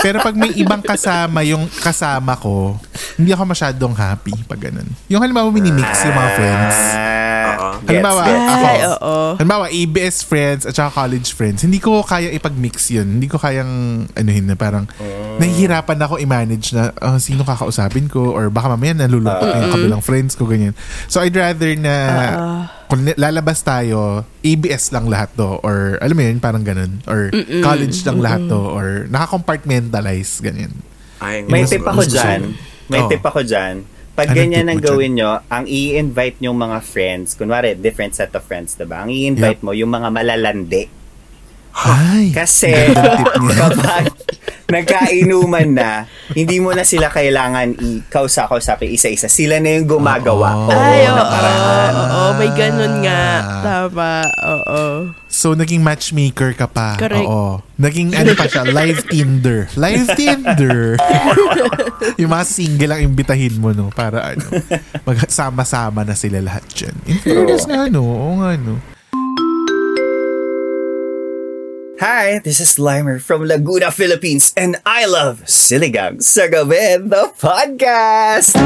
Pero 0.00 0.22
pag 0.22 0.32
may 0.32 0.54
ibang 0.56 0.80
kasama 0.80 1.44
yung 1.44 1.66
kasama 1.68 2.38
ko, 2.38 2.78
hindi 3.18 3.34
ako 3.34 3.44
masyadong 3.50 3.92
happy 3.92 4.32
pag 4.46 4.62
ganun. 4.62 4.88
Yung 5.10 5.20
halimbawa 5.20 5.50
minimix 5.50 6.06
yung 6.06 6.16
mga 6.16 6.30
friends. 6.38 6.76
Ah, 7.90 7.92
gets, 7.92 7.98
Halimbawa, 7.98 8.22
ako. 8.22 8.54
Ay, 8.62 8.78
oo. 8.86 9.14
Halimbawa, 9.34 9.66
ABS 9.68 10.16
friends 10.22 10.62
at 10.62 10.72
saka 10.72 10.90
college 10.94 11.34
friends, 11.34 11.60
hindi 11.60 11.76
ko 11.76 12.00
kaya 12.00 12.30
ipag-mix 12.30 12.88
yun. 12.88 13.18
Hindi 13.18 13.26
ko 13.26 13.36
kayang, 13.36 13.72
anuhin 14.14 14.46
na 14.46 14.54
parang, 14.54 14.86
nahihirapan 15.36 15.98
ako 15.98 16.14
i-manage 16.16 16.70
na 16.70 16.94
ah, 16.96 17.18
sino 17.18 17.42
kakausapin 17.42 18.06
ko 18.06 18.30
or 18.30 18.48
baka 18.48 18.70
mamaya 18.70 18.94
nalulungkot 18.96 19.42
na 19.44 19.58
yung 19.60 19.74
kabilang 19.74 20.02
friends 20.02 20.34
ko, 20.34 20.46
ganyan. 20.46 20.72
So, 21.06 21.18
I'd 21.18 21.34
rather 21.34 21.74
na, 21.74 21.94
kung 22.86 23.02
ni- 23.02 23.18
lalabas 23.18 23.60
tayo, 23.60 24.22
ABS 24.40 24.90
lang 24.90 25.06
lahat 25.06 25.34
to 25.34 25.58
or, 25.60 25.98
alam 25.98 26.14
mo 26.14 26.22
yun, 26.22 26.38
parang 26.38 26.62
ganun. 26.62 27.02
Or 27.04 27.28
college 27.60 28.02
lang 28.02 28.18
lahat 28.18 28.46
to 28.46 28.60
or 28.60 29.10
naka-compartmentalize, 29.10 30.38
ganyan. 30.40 30.70
Ay, 31.20 31.44
May 31.44 31.66
tip 31.66 31.82
ako 31.82 32.06
dyan. 32.06 32.54
May 32.88 33.02
tip 33.06 33.20
ako 33.20 33.44
dyan. 33.44 33.84
Pag 34.20 34.36
Anong 34.36 34.52
ganyan 34.52 34.68
ang 34.68 34.80
gawin 34.84 35.16
nyo, 35.16 35.40
ang 35.48 35.64
i-invite 35.64 36.44
nyong 36.44 36.58
mga 36.60 36.78
friends, 36.84 37.32
kunwari, 37.40 37.72
different 37.72 38.12
set 38.12 38.28
of 38.36 38.44
friends, 38.44 38.76
diba? 38.76 39.00
Ang 39.00 39.08
i-invite 39.16 39.64
mo, 39.64 39.72
yung 39.72 39.88
mga 39.88 40.12
malalandi. 40.12 40.99
Ay! 41.72 42.30
Kasi, 42.30 42.70
Ganda 42.90 43.16
tip 43.16 43.32
niya. 43.38 43.54
kapag 43.56 44.04
nagkainuman 44.70 45.68
na, 45.70 45.90
hindi 46.30 46.58
mo 46.58 46.70
na 46.70 46.82
sila 46.82 47.08
kailangan 47.08 47.74
i-kausa-kausapin 47.74 48.90
isa-isa. 48.90 49.26
Sila 49.26 49.58
na 49.58 49.74
yung 49.74 49.88
gumagawa. 49.88 50.50
Oo. 50.56 50.70
Ay, 50.70 51.06
Oo, 51.06 51.14
na 51.14 51.22
paraan. 51.24 51.92
oo, 51.94 52.22
may 52.36 52.50
ganun 52.52 52.94
nga. 53.02 53.22
Tama, 53.60 54.10
oo. 54.26 54.82
So, 55.26 55.54
naging 55.54 55.80
matchmaker 55.80 56.54
ka 56.54 56.66
pa. 56.66 56.94
Correct. 56.94 57.22
Oo. 57.24 57.62
Naging 57.76 58.12
ano 58.12 58.34
pa 58.34 58.46
siya, 58.46 58.62
live 58.62 59.06
Tinder. 59.06 59.66
Live 59.74 60.06
Tinder. 60.14 60.98
yung 62.20 62.30
mga 62.30 62.44
single 62.44 62.92
ang 62.92 63.02
imbitahin 63.04 63.56
mo, 63.56 63.70
no? 63.70 63.88
Para 63.88 64.34
ano, 64.34 64.44
magsama-sama 65.02 66.02
na 66.02 66.14
sila 66.14 66.38
lahat 66.38 66.62
dyan. 66.68 66.94
In 67.06 67.18
fairness 67.18 67.64
nga, 67.64 67.88
no? 67.88 68.04
Oo 68.04 68.30
nga, 68.38 68.54
no? 68.54 68.78
Hi, 72.00 72.38
this 72.40 72.64
is 72.64 72.80
Limer 72.80 73.20
from 73.20 73.44
Laguna, 73.44 73.92
Philippines, 73.92 74.56
and 74.56 74.80
I 74.88 75.04
love 75.04 75.44
Siligang 75.44 76.24
sa 76.24 76.48
Gabi, 76.48 76.96
the 76.96 77.28
podcast! 77.36 78.56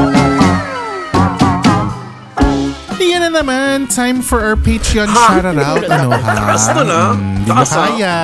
Yan 2.97 3.27
na 3.27 3.43
naman. 3.43 3.85
Time 3.87 4.19
for 4.19 4.39
our 4.39 4.55
Patreon 4.55 5.07
shoutout. 5.07 5.83
Ano 5.83 6.09
ha? 6.11 6.33
Taas 6.47 6.65
to 6.67 6.81
na. 6.81 7.01
Mm, 7.11 7.35
Hindi 7.35 7.51
mo 7.51 7.63
kaya. 7.63 8.17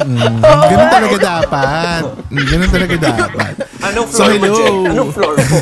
Mm, 0.00 0.36
ganun 0.40 0.88
talaga 0.90 1.16
dapat. 1.18 2.02
Mm, 2.28 2.44
Ganun 2.44 2.70
talaga 2.70 2.94
dapat. 2.96 3.52
Anong 3.84 4.08
So, 4.08 4.24
floor 4.24 4.32
mo, 4.32 4.44
hello. 4.48 4.64
Anong 4.86 5.10
floor 5.12 5.34
mo? 5.36 5.56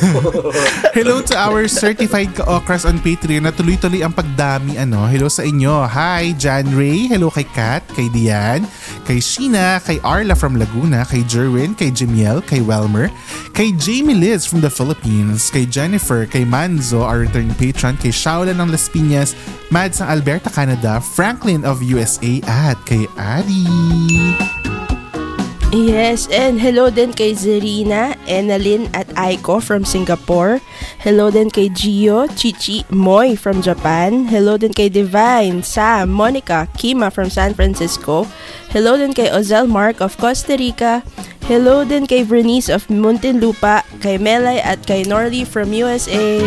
Hello 0.97 1.17
to 1.21 1.35
our 1.35 1.67
certified 1.67 2.31
ka-okras 2.33 2.85
on 2.85 3.01
Patreon 3.01 3.43
na 3.43 3.51
tuloy-tuloy 3.51 3.99
ang 3.99 4.13
pagdami. 4.13 4.77
Ano, 4.77 5.03
hello 5.05 5.27
sa 5.27 5.43
inyo. 5.43 5.83
Hi, 5.83 6.31
Jan 6.33 6.71
Ray. 6.71 7.09
Hello 7.09 7.27
kay 7.29 7.43
Kat, 7.45 7.83
kay 7.91 8.07
Dian, 8.09 8.63
kay 9.05 9.19
Sheena, 9.19 9.79
kay 9.85 10.01
Arla 10.01 10.35
from 10.35 10.57
Laguna, 10.57 11.05
kay 11.05 11.23
Jerwin, 11.25 11.77
kay 11.77 11.91
Jimiel, 11.91 12.45
kay 12.47 12.61
Welmer, 12.61 13.11
kay 13.55 13.73
Jamie 13.73 14.15
Liz 14.15 14.47
from 14.47 14.61
the 14.61 14.71
Philippines, 14.71 15.51
kay 15.51 15.67
Jennifer, 15.67 16.27
kay 16.27 16.45
Manzo, 16.45 17.03
our 17.03 17.25
returning 17.25 17.55
patron, 17.55 17.97
kay 17.97 18.11
Shaula 18.11 18.53
ng 18.53 18.71
Las 18.71 18.89
Piñas, 18.89 19.35
Mads 19.71 20.01
ng 20.01 20.09
Alberta, 20.09 20.51
Canada, 20.51 21.01
Franklin 21.01 21.65
of 21.65 21.83
USA, 21.83 22.41
at 22.45 22.77
kay 22.85 23.07
Adi. 23.17 23.65
Yes, 25.73 26.29
and 26.29 26.61
hello 26.61 26.93
din 26.93 27.17
kay 27.17 27.33
Zerina, 27.33 28.13
Enalyn 28.29 28.93
at 28.93 29.09
Aiko 29.17 29.57
from 29.57 29.89
Singapore. 29.89 30.61
Hello 31.01 31.33
din 31.33 31.49
kay 31.49 31.73
Gio, 31.73 32.29
Chichi, 32.37 32.85
Moy 32.93 33.41
from 33.41 33.65
Japan. 33.65 34.29
Hello 34.29 34.61
din 34.61 34.77
kay 34.77 34.93
Divine, 34.93 35.65
Sam, 35.65 36.13
Monica, 36.13 36.69
Kima 36.77 37.09
from 37.09 37.33
San 37.33 37.57
Francisco. 37.57 38.29
Hello 38.69 39.01
din 39.01 39.17
kay 39.17 39.33
Ozel 39.33 39.65
Mark 39.65 40.05
of 40.05 40.21
Costa 40.21 40.61
Rica. 40.61 41.01
Hello 41.49 41.89
din 41.89 42.05
kay 42.05 42.21
Bernice 42.21 42.69
of 42.69 42.85
Muntinlupa, 42.93 43.81
kay 44.05 44.21
Melay 44.21 44.61
at 44.61 44.85
kay 44.85 45.09
Norley 45.09 45.49
from 45.49 45.73
USA. 45.73 46.45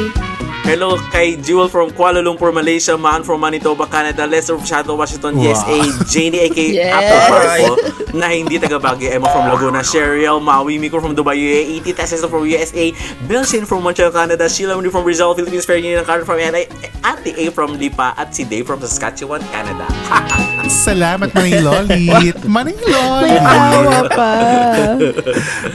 Hello 0.65 0.97
kay 1.13 1.37
Jewel 1.37 1.69
from 1.69 1.93
Kuala 1.93 2.25
Lumpur, 2.25 2.49
Malaysia, 2.49 2.97
Man 2.97 3.21
from 3.21 3.37
Manitoba, 3.37 3.85
Canada, 3.85 4.25
Lester 4.25 4.57
from 4.57 4.65
Seattle, 4.65 4.97
Washington, 4.97 5.37
Wow. 5.37 5.53
USA, 5.53 5.77
Janie 6.09 6.41
aka 6.49 6.65
Yes. 6.73 6.89
Apple 6.89 7.21
Purple, 7.29 7.75
na 8.17 8.33
hindi 8.33 8.57
taga 8.57 8.81
Baguio, 8.81 9.13
Emma 9.13 9.29
from 9.29 9.45
Laguna, 9.45 9.85
Sheriel, 9.85 10.41
Maui, 10.41 10.81
Miko 10.81 10.97
from 10.97 11.13
Dubai, 11.13 11.37
UAE, 11.37 11.85
Tita 11.85 12.09
Cesar 12.09 12.25
from 12.25 12.49
USA, 12.49 12.89
Belsin 13.29 13.61
from 13.63 13.85
Montreal, 13.85 14.09
Canada, 14.09 14.49
Sheila 14.49 14.73
Muni 14.73 14.89
from 14.89 15.05
Rizal, 15.05 15.37
Philippines, 15.37 15.69
Ferdinand 15.69 16.01
Carter 16.01 16.25
from 16.25 16.41
LA, 16.41 16.65
Ate 17.05 17.45
A 17.45 17.53
from 17.53 17.77
Lipa, 17.77 18.17
at 18.17 18.33
si 18.33 18.41
Dave 18.41 18.65
from 18.65 18.81
Saskatchewan, 18.81 19.45
Canada. 19.53 19.85
Salamat, 20.65 21.29
Maring 21.29 21.61
Lolit. 21.61 22.41
Maring 22.41 22.73
May 22.81 22.89
Lolit. 22.89 23.37
tawa 23.37 23.99
pa. 24.09 24.31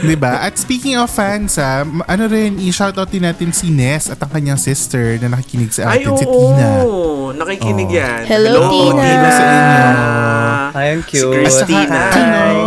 Diba? 0.03 0.43
At 0.43 0.59
speaking 0.59 0.99
of 0.99 1.07
fans, 1.07 1.55
ah, 1.55 1.87
m- 1.87 2.03
ano 2.03 2.27
rin, 2.27 2.59
i-shoutout 2.59 3.07
din 3.07 3.23
natin 3.23 3.55
si 3.55 3.71
Ness 3.71 4.11
at 4.11 4.19
ang 4.19 4.27
kanyang 4.27 4.59
sister 4.81 5.21
na 5.21 5.37
nakikinig 5.37 5.69
sa 5.69 5.93
Ay, 5.93 6.01
atin, 6.01 6.17
si 6.17 6.25
oo. 6.25 6.33
Tina. 6.33 6.67
Nakikinig 7.37 7.89
Oh. 7.93 7.99
yan. 8.01 8.21
Hello, 8.25 8.51
Tina. 8.65 9.03
Hello 9.05 9.29
sa 9.29 9.43
inyo. 9.45 9.85
Ay, 10.73 10.87
ang 10.89 11.03
Si 11.05 11.09
cute. 11.13 11.29
Saka, 11.29 11.37
Christina. 11.45 11.99
ano, 12.09 12.65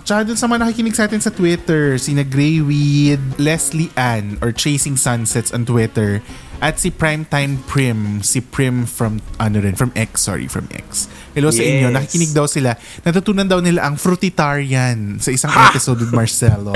tsaka 0.00 0.20
dun 0.24 0.38
sa 0.40 0.46
mga 0.48 0.60
nakikinig 0.64 0.94
sa 0.96 1.04
atin 1.04 1.20
sa 1.20 1.28
Twitter, 1.28 2.00
sina 2.00 2.24
Greyweed, 2.24 3.36
Leslie 3.36 3.92
Ann, 3.94 4.40
or 4.40 4.48
Chasing 4.50 4.96
Sunsets 4.96 5.52
on 5.52 5.68
Twitter, 5.68 6.24
at 6.58 6.80
si 6.80 6.88
Primetime 6.88 7.60
Prim, 7.66 8.24
si 8.24 8.40
Prim 8.40 8.88
from, 8.88 9.20
ano 9.36 9.60
rin, 9.60 9.76
from 9.76 9.92
X, 9.92 10.24
sorry, 10.24 10.48
from 10.48 10.64
X. 10.72 11.10
Hello 11.34 11.50
sa 11.50 11.66
inyo, 11.66 11.90
Yes. 11.90 11.94
nakikinig 11.98 12.30
daw 12.30 12.46
sila. 12.46 12.78
Natutunan 13.02 13.42
daw 13.42 13.58
nila 13.58 13.90
ang 13.90 13.98
Fruititarian 13.98 15.18
sa 15.18 15.34
isang 15.34 15.50
episode 15.50 15.98
with 15.98 16.14
Marcelo. 16.14 16.70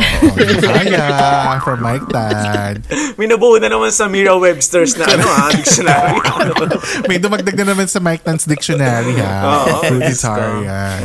Kaya, 0.58 1.62
from 1.62 1.78
Mike 1.78 2.10
Tan. 2.10 2.82
May 3.14 3.30
nabuo 3.30 3.62
na 3.62 3.70
naman 3.70 3.94
sa 3.94 4.10
Mira 4.10 4.34
Webster's 4.34 4.98
na 4.98 5.06
ano 5.06 5.30
ha, 5.30 5.54
dictionary. 5.54 6.18
May 7.10 7.22
dumagdag 7.22 7.54
na 7.54 7.66
naman 7.70 7.86
sa 7.86 8.02
Mike 8.02 8.26
Tan's 8.26 8.50
dictionary 8.50 9.14
ha. 9.22 9.34
Oo, 9.46 9.86
Fruititarian. 9.86 11.00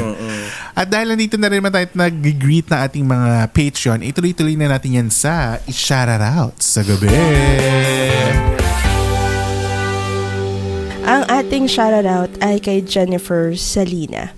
At 0.73 0.89
dahil 0.89 1.13
nandito 1.13 1.37
na 1.37 1.53
rin 1.53 1.61
naman 1.61 1.69
tayo 1.69 1.85
nag-greet 1.93 2.73
na 2.73 2.89
ating 2.89 3.05
mga 3.05 3.53
Patreon, 3.53 4.01
ituloy-tuloy 4.01 4.57
na 4.57 4.73
natin 4.73 4.97
yan 4.97 5.09
sa 5.13 5.61
i-shoutout 5.69 6.57
sa 6.57 6.81
gabi. 6.81 7.05
Ang 11.03 11.27
ating 11.27 11.67
shoutout 11.67 12.31
ay 12.39 12.57
kay 12.57 12.79
Jennifer 12.79 13.51
Salina. 13.53 14.31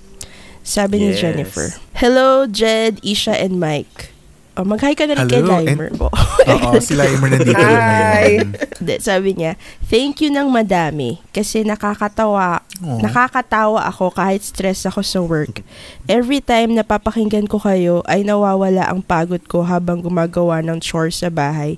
Sabi 0.66 0.98
ni 0.98 1.14
Yes. 1.14 1.22
Jennifer, 1.22 1.78
Hello, 1.96 2.50
Jed, 2.50 2.98
Isha, 3.06 3.38
and 3.38 3.62
Mike. 3.62 4.10
Oh, 4.56 4.64
mag-hi 4.66 4.96
ka 4.96 5.06
na 5.06 5.20
rin 5.20 5.28
kay 5.28 5.44
Hello, 5.46 5.62
Limer. 5.62 5.94
and- 5.94 6.00
Bo. 6.00 6.10
Oo, 6.50 6.80
sila 6.82 7.06
yung 7.12 7.22
nandito 7.22 7.54
rin 7.54 7.70
ngayon. 7.70 8.48
Hindi, 8.82 8.94
sabi 8.98 9.30
niya, 9.36 9.60
thank 9.86 10.24
you 10.24 10.34
ng 10.34 10.48
madami 10.50 11.22
kasi 11.30 11.62
nakakatawa, 11.62 12.64
Aw. 12.82 12.98
nakakatawa 12.98 13.86
ako 13.86 14.10
kahit 14.10 14.42
stress 14.42 14.88
ako 14.88 15.06
sa 15.06 15.20
work. 15.22 15.62
Every 16.10 16.42
time 16.42 16.74
napapakinggan 16.74 17.46
ko 17.46 17.62
kayo 17.62 18.02
ay 18.08 18.26
nawawala 18.26 18.90
ang 18.90 19.04
pagod 19.04 19.44
ko 19.46 19.68
habang 19.68 20.02
gumagawa 20.02 20.64
ng 20.64 20.82
chores 20.82 21.22
sa 21.22 21.30
bahay 21.30 21.78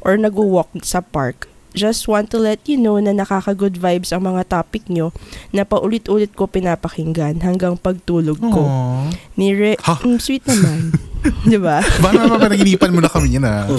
or 0.00 0.16
nag-walk 0.16 0.72
sa 0.80 1.04
park. 1.04 1.51
Just 1.72 2.08
want 2.08 2.28
to 2.30 2.38
let 2.38 2.60
you 2.68 2.76
know 2.76 3.00
na 3.00 3.12
nakaka-good 3.12 3.76
vibes 3.76 4.12
ang 4.12 4.24
mga 4.24 4.48
topic 4.48 4.86
nyo 4.88 5.10
na 5.50 5.64
paulit-ulit 5.64 6.32
ko 6.32 6.46
pinapakinggan 6.48 7.40
hanggang 7.40 7.76
pagtulog 7.76 8.38
ko. 8.38 8.62
Aww. 8.64 9.08
Ni 9.36 9.56
Re- 9.56 9.80
Ha? 9.82 10.00
Mm, 10.04 10.20
sweet 10.20 10.44
naman. 10.46 10.92
Di 11.50 11.58
ba? 11.58 11.80
Baka 11.80 12.18
naman 12.18 12.38
panaginipan 12.38 12.90
mo 12.92 13.00
na 13.00 13.10
kami 13.10 13.38
yun 13.38 13.46
ah. 13.46 13.66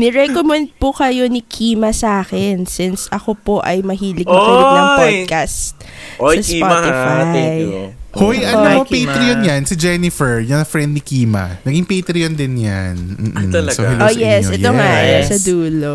Ni-recommend 0.00 0.74
po 0.80 0.90
kayo 0.90 1.28
ni 1.30 1.44
Kima 1.44 1.92
sa 1.94 2.24
akin 2.24 2.66
since 2.66 3.06
ako 3.12 3.36
po 3.36 3.54
ay 3.62 3.84
mahilig 3.84 4.26
makinig 4.26 4.70
ng 4.74 4.88
podcast 4.98 5.76
Oy, 6.18 6.40
sa 6.40 6.50
Kima, 6.50 6.66
ha? 6.66 6.76
Spotify. 6.80 7.20
Thank 7.30 7.60
you. 7.62 7.99
Hoy, 8.12 8.42
ano, 8.42 8.82
Hi, 8.82 8.82
Kima. 8.82 9.14
Patreon 9.14 9.40
yan, 9.40 9.60
si 9.62 9.74
Jennifer, 9.74 10.40
yan 10.40 10.64
friend 10.64 10.92
ni 10.92 11.00
Kima. 11.00 11.62
Naging 11.62 11.86
Patreon 11.86 12.34
din 12.34 12.58
yan. 12.58 12.94
Mm-mm. 12.98 13.32
Ah, 13.32 13.46
talaga? 13.48 13.72
So, 13.72 13.82
hello 13.84 14.02
Oh 14.02 14.12
yes, 14.12 14.44
inyo. 14.44 14.56
ito 14.56 14.70
nga 14.72 14.90
eh, 14.98 15.06
Yes. 15.12 15.26
sa 15.26 15.36
dulo. 15.40 15.94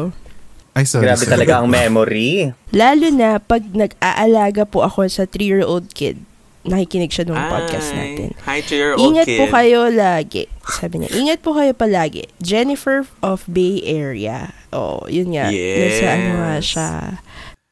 Ay, 0.71 0.83
sorry. 0.83 1.03
Grabe 1.05 1.19
sorry. 1.21 1.33
talaga 1.33 1.53
ang 1.59 1.67
memory. 1.67 2.51
Lalo 2.71 3.05
na 3.09 3.35
pag 3.37 3.63
nag-aalaga 3.65 4.63
po 4.63 4.83
ako 4.83 5.07
sa 5.07 5.23
3-year-old 5.23 5.91
kid. 5.91 6.19
Nakikinig 6.65 7.13
siya 7.13 7.29
ng 7.29 7.37
podcast 7.45 7.91
Ay, 7.91 7.95
natin. 7.95 8.29
Hi 8.41 8.59
to 8.59 8.73
your 8.73 8.91
old 8.95 9.05
Ingat 9.05 9.27
kid. 9.27 9.37
po 9.37 9.45
kayo 9.47 9.81
lagi. 9.85 10.43
Sabi 10.65 10.95
niya, 10.97 11.13
ingat 11.13 11.39
po 11.39 11.53
kayo 11.53 11.71
palagi. 11.71 12.25
Jennifer 12.39 13.05
of 13.21 13.45
Bay 13.45 13.85
Area. 13.85 14.49
Oh, 14.73 15.05
yun 15.05 15.29
nga. 15.29 15.53
Yes. 15.53 16.01
Nasa 16.01 16.05
ano 16.09 16.29
nga 16.33 16.53
siya. 16.57 16.89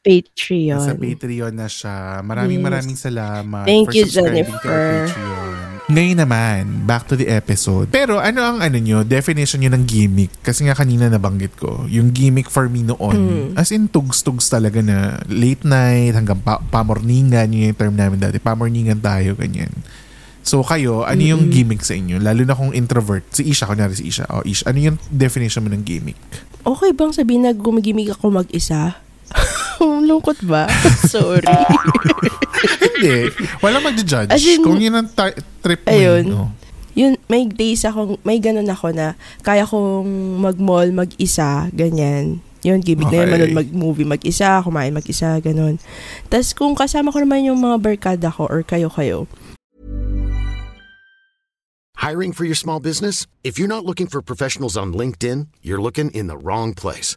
Patreon. 0.04 0.84
Sa 0.84 0.92
Patreon 0.92 1.50
na 1.50 1.64
siya. 1.64 2.20
Maraming 2.20 2.60
Yes. 2.60 2.66
maraming 2.68 2.96
salamat 2.96 3.64
Thank 3.64 3.88
for 3.88 3.96
you, 3.96 4.04
subscribing 4.04 4.44
to 4.52 4.68
our 4.68 4.68
Jennifer. 4.68 4.78
Patreon. 5.08 5.56
Ngayon 5.84 6.16
naman, 6.18 6.60
back 6.84 7.04
to 7.04 7.12
the 7.12 7.24
episode. 7.26 7.88
Pero 7.88 8.16
ano 8.16 8.40
ang 8.40 8.56
ano 8.58 8.76
nyo, 8.76 9.00
definition 9.00 9.60
nyo 9.60 9.68
ng 9.70 9.84
gimmick? 9.84 10.32
Kasi 10.40 10.64
nga 10.64 10.72
kanina 10.72 11.08
nabanggit 11.08 11.56
ko, 11.56 11.84
yung 11.86 12.08
gimmick 12.08 12.48
for 12.48 12.68
me 12.68 12.80
noon, 12.80 13.16
as 13.52 13.68
in 13.68 13.84
tugs-tugs 13.84 14.48
talaga 14.48 14.80
na 14.80 15.20
late 15.26 15.60
night 15.62 16.12
hanggang 16.12 16.40
pa- 16.40 16.60
pamorningan, 16.62 17.48
yun 17.48 17.68
yung 17.68 17.76
term 17.76 17.92
namin 17.92 18.16
dati. 18.16 18.40
Pamorningan 18.40 18.96
tayo, 18.96 19.36
ganyan. 19.36 19.68
So 20.40 20.60
kayo, 20.60 21.04
ano 21.04 21.20
yung 21.20 21.48
gimmick 21.48 21.80
sa 21.80 21.92
inyo? 21.92 22.16
Lalo 22.16 22.44
na 22.44 22.52
kung 22.52 22.72
introvert. 22.72 23.24
Si 23.28 23.44
Isha, 23.44 23.64
kunyari 23.64 23.92
si 23.92 24.08
Isha. 24.08 24.24
O 24.30 24.40
Isha, 24.40 24.68
ano 24.68 24.76
yung 24.78 24.96
definition 25.08 25.64
mo 25.64 25.68
ng 25.68 25.80
gimmick? 25.80 26.20
Okay 26.60 26.92
bang 26.92 27.12
sabihin 27.12 27.44
na 27.44 27.52
gumigimig 27.52 28.08
ako 28.08 28.32
mag-isa? 28.34 28.96
Lungkot 29.82 30.38
ba? 30.44 30.68
Sorry. 31.12 31.44
Hindi. 32.80 33.30
Walang 33.60 33.84
magja-judge. 33.84 34.30
As 34.30 34.44
in, 34.44 34.62
kung 34.62 34.78
yun 34.80 34.94
ang 34.94 35.08
ta- 35.10 35.34
trip 35.62 35.82
mo 35.84 35.90
ayun. 35.90 36.24
yun, 36.24 36.36
oh. 36.36 36.50
Yun, 36.94 37.18
may 37.26 37.42
days 37.50 37.82
akong, 37.82 38.22
may 38.22 38.38
ganun 38.38 38.70
ako 38.70 38.94
na 38.94 39.18
kaya 39.42 39.66
kong 39.66 40.06
mag-mall 40.38 40.86
mag-isa, 40.94 41.66
ganyan. 41.74 42.38
Yun, 42.62 42.80
gimmick 42.80 43.10
na 43.10 43.18
yun, 43.18 43.26
Okay. 43.26 43.32
manood 43.34 43.54
mag-movie 43.58 44.06
mag-isa, 44.06 44.62
kumain 44.62 44.94
mag-isa, 44.94 45.36
ganun. 45.42 45.82
Tapos 46.30 46.54
kung 46.54 46.72
kasama 46.72 47.10
ko 47.10 47.18
naman 47.18 47.44
yung 47.44 47.58
mga 47.58 47.76
barkada 47.82 48.30
ko 48.30 48.46
or 48.46 48.62
kayo-kayo, 48.62 49.26
Hiring 51.98 52.36
for 52.36 52.44
your 52.44 52.58
small 52.58 52.80
business? 52.80 53.24
If 53.40 53.56
you're 53.56 53.70
not 53.70 53.86
looking 53.86 54.04
for 54.06 54.20
professionals 54.20 54.76
on 54.76 54.92
LinkedIn, 54.92 55.48
you're 55.64 55.80
looking 55.80 56.12
in 56.12 56.26
the 56.28 56.36
wrong 56.36 56.74
place. 56.76 57.16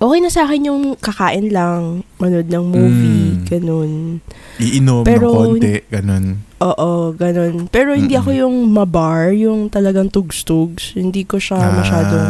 Okay 0.00 0.18
na 0.18 0.32
sa 0.32 0.48
akin 0.48 0.64
yung 0.64 0.82
kakain 0.96 1.52
lang, 1.52 2.02
manood 2.16 2.48
ng 2.48 2.66
movie, 2.66 3.36
Mm. 3.36 3.44
ganun. 3.46 3.90
Iinom 4.56 5.04
Pero- 5.04 5.28
ng 5.28 5.36
konti, 5.56 5.74
ganun. 5.86 6.24
Oo, 6.60 7.12
ganun. 7.12 7.68
Pero 7.68 7.92
hindi 7.92 8.12
ako 8.12 8.36
yung 8.36 8.68
mabar, 8.68 9.32
yung 9.32 9.68
talagang 9.68 10.08
tugs-tugs. 10.08 10.92
Hindi 10.92 11.24
ko 11.24 11.36
siya 11.36 11.56
Ah. 11.56 11.72
masyadong 11.72 12.28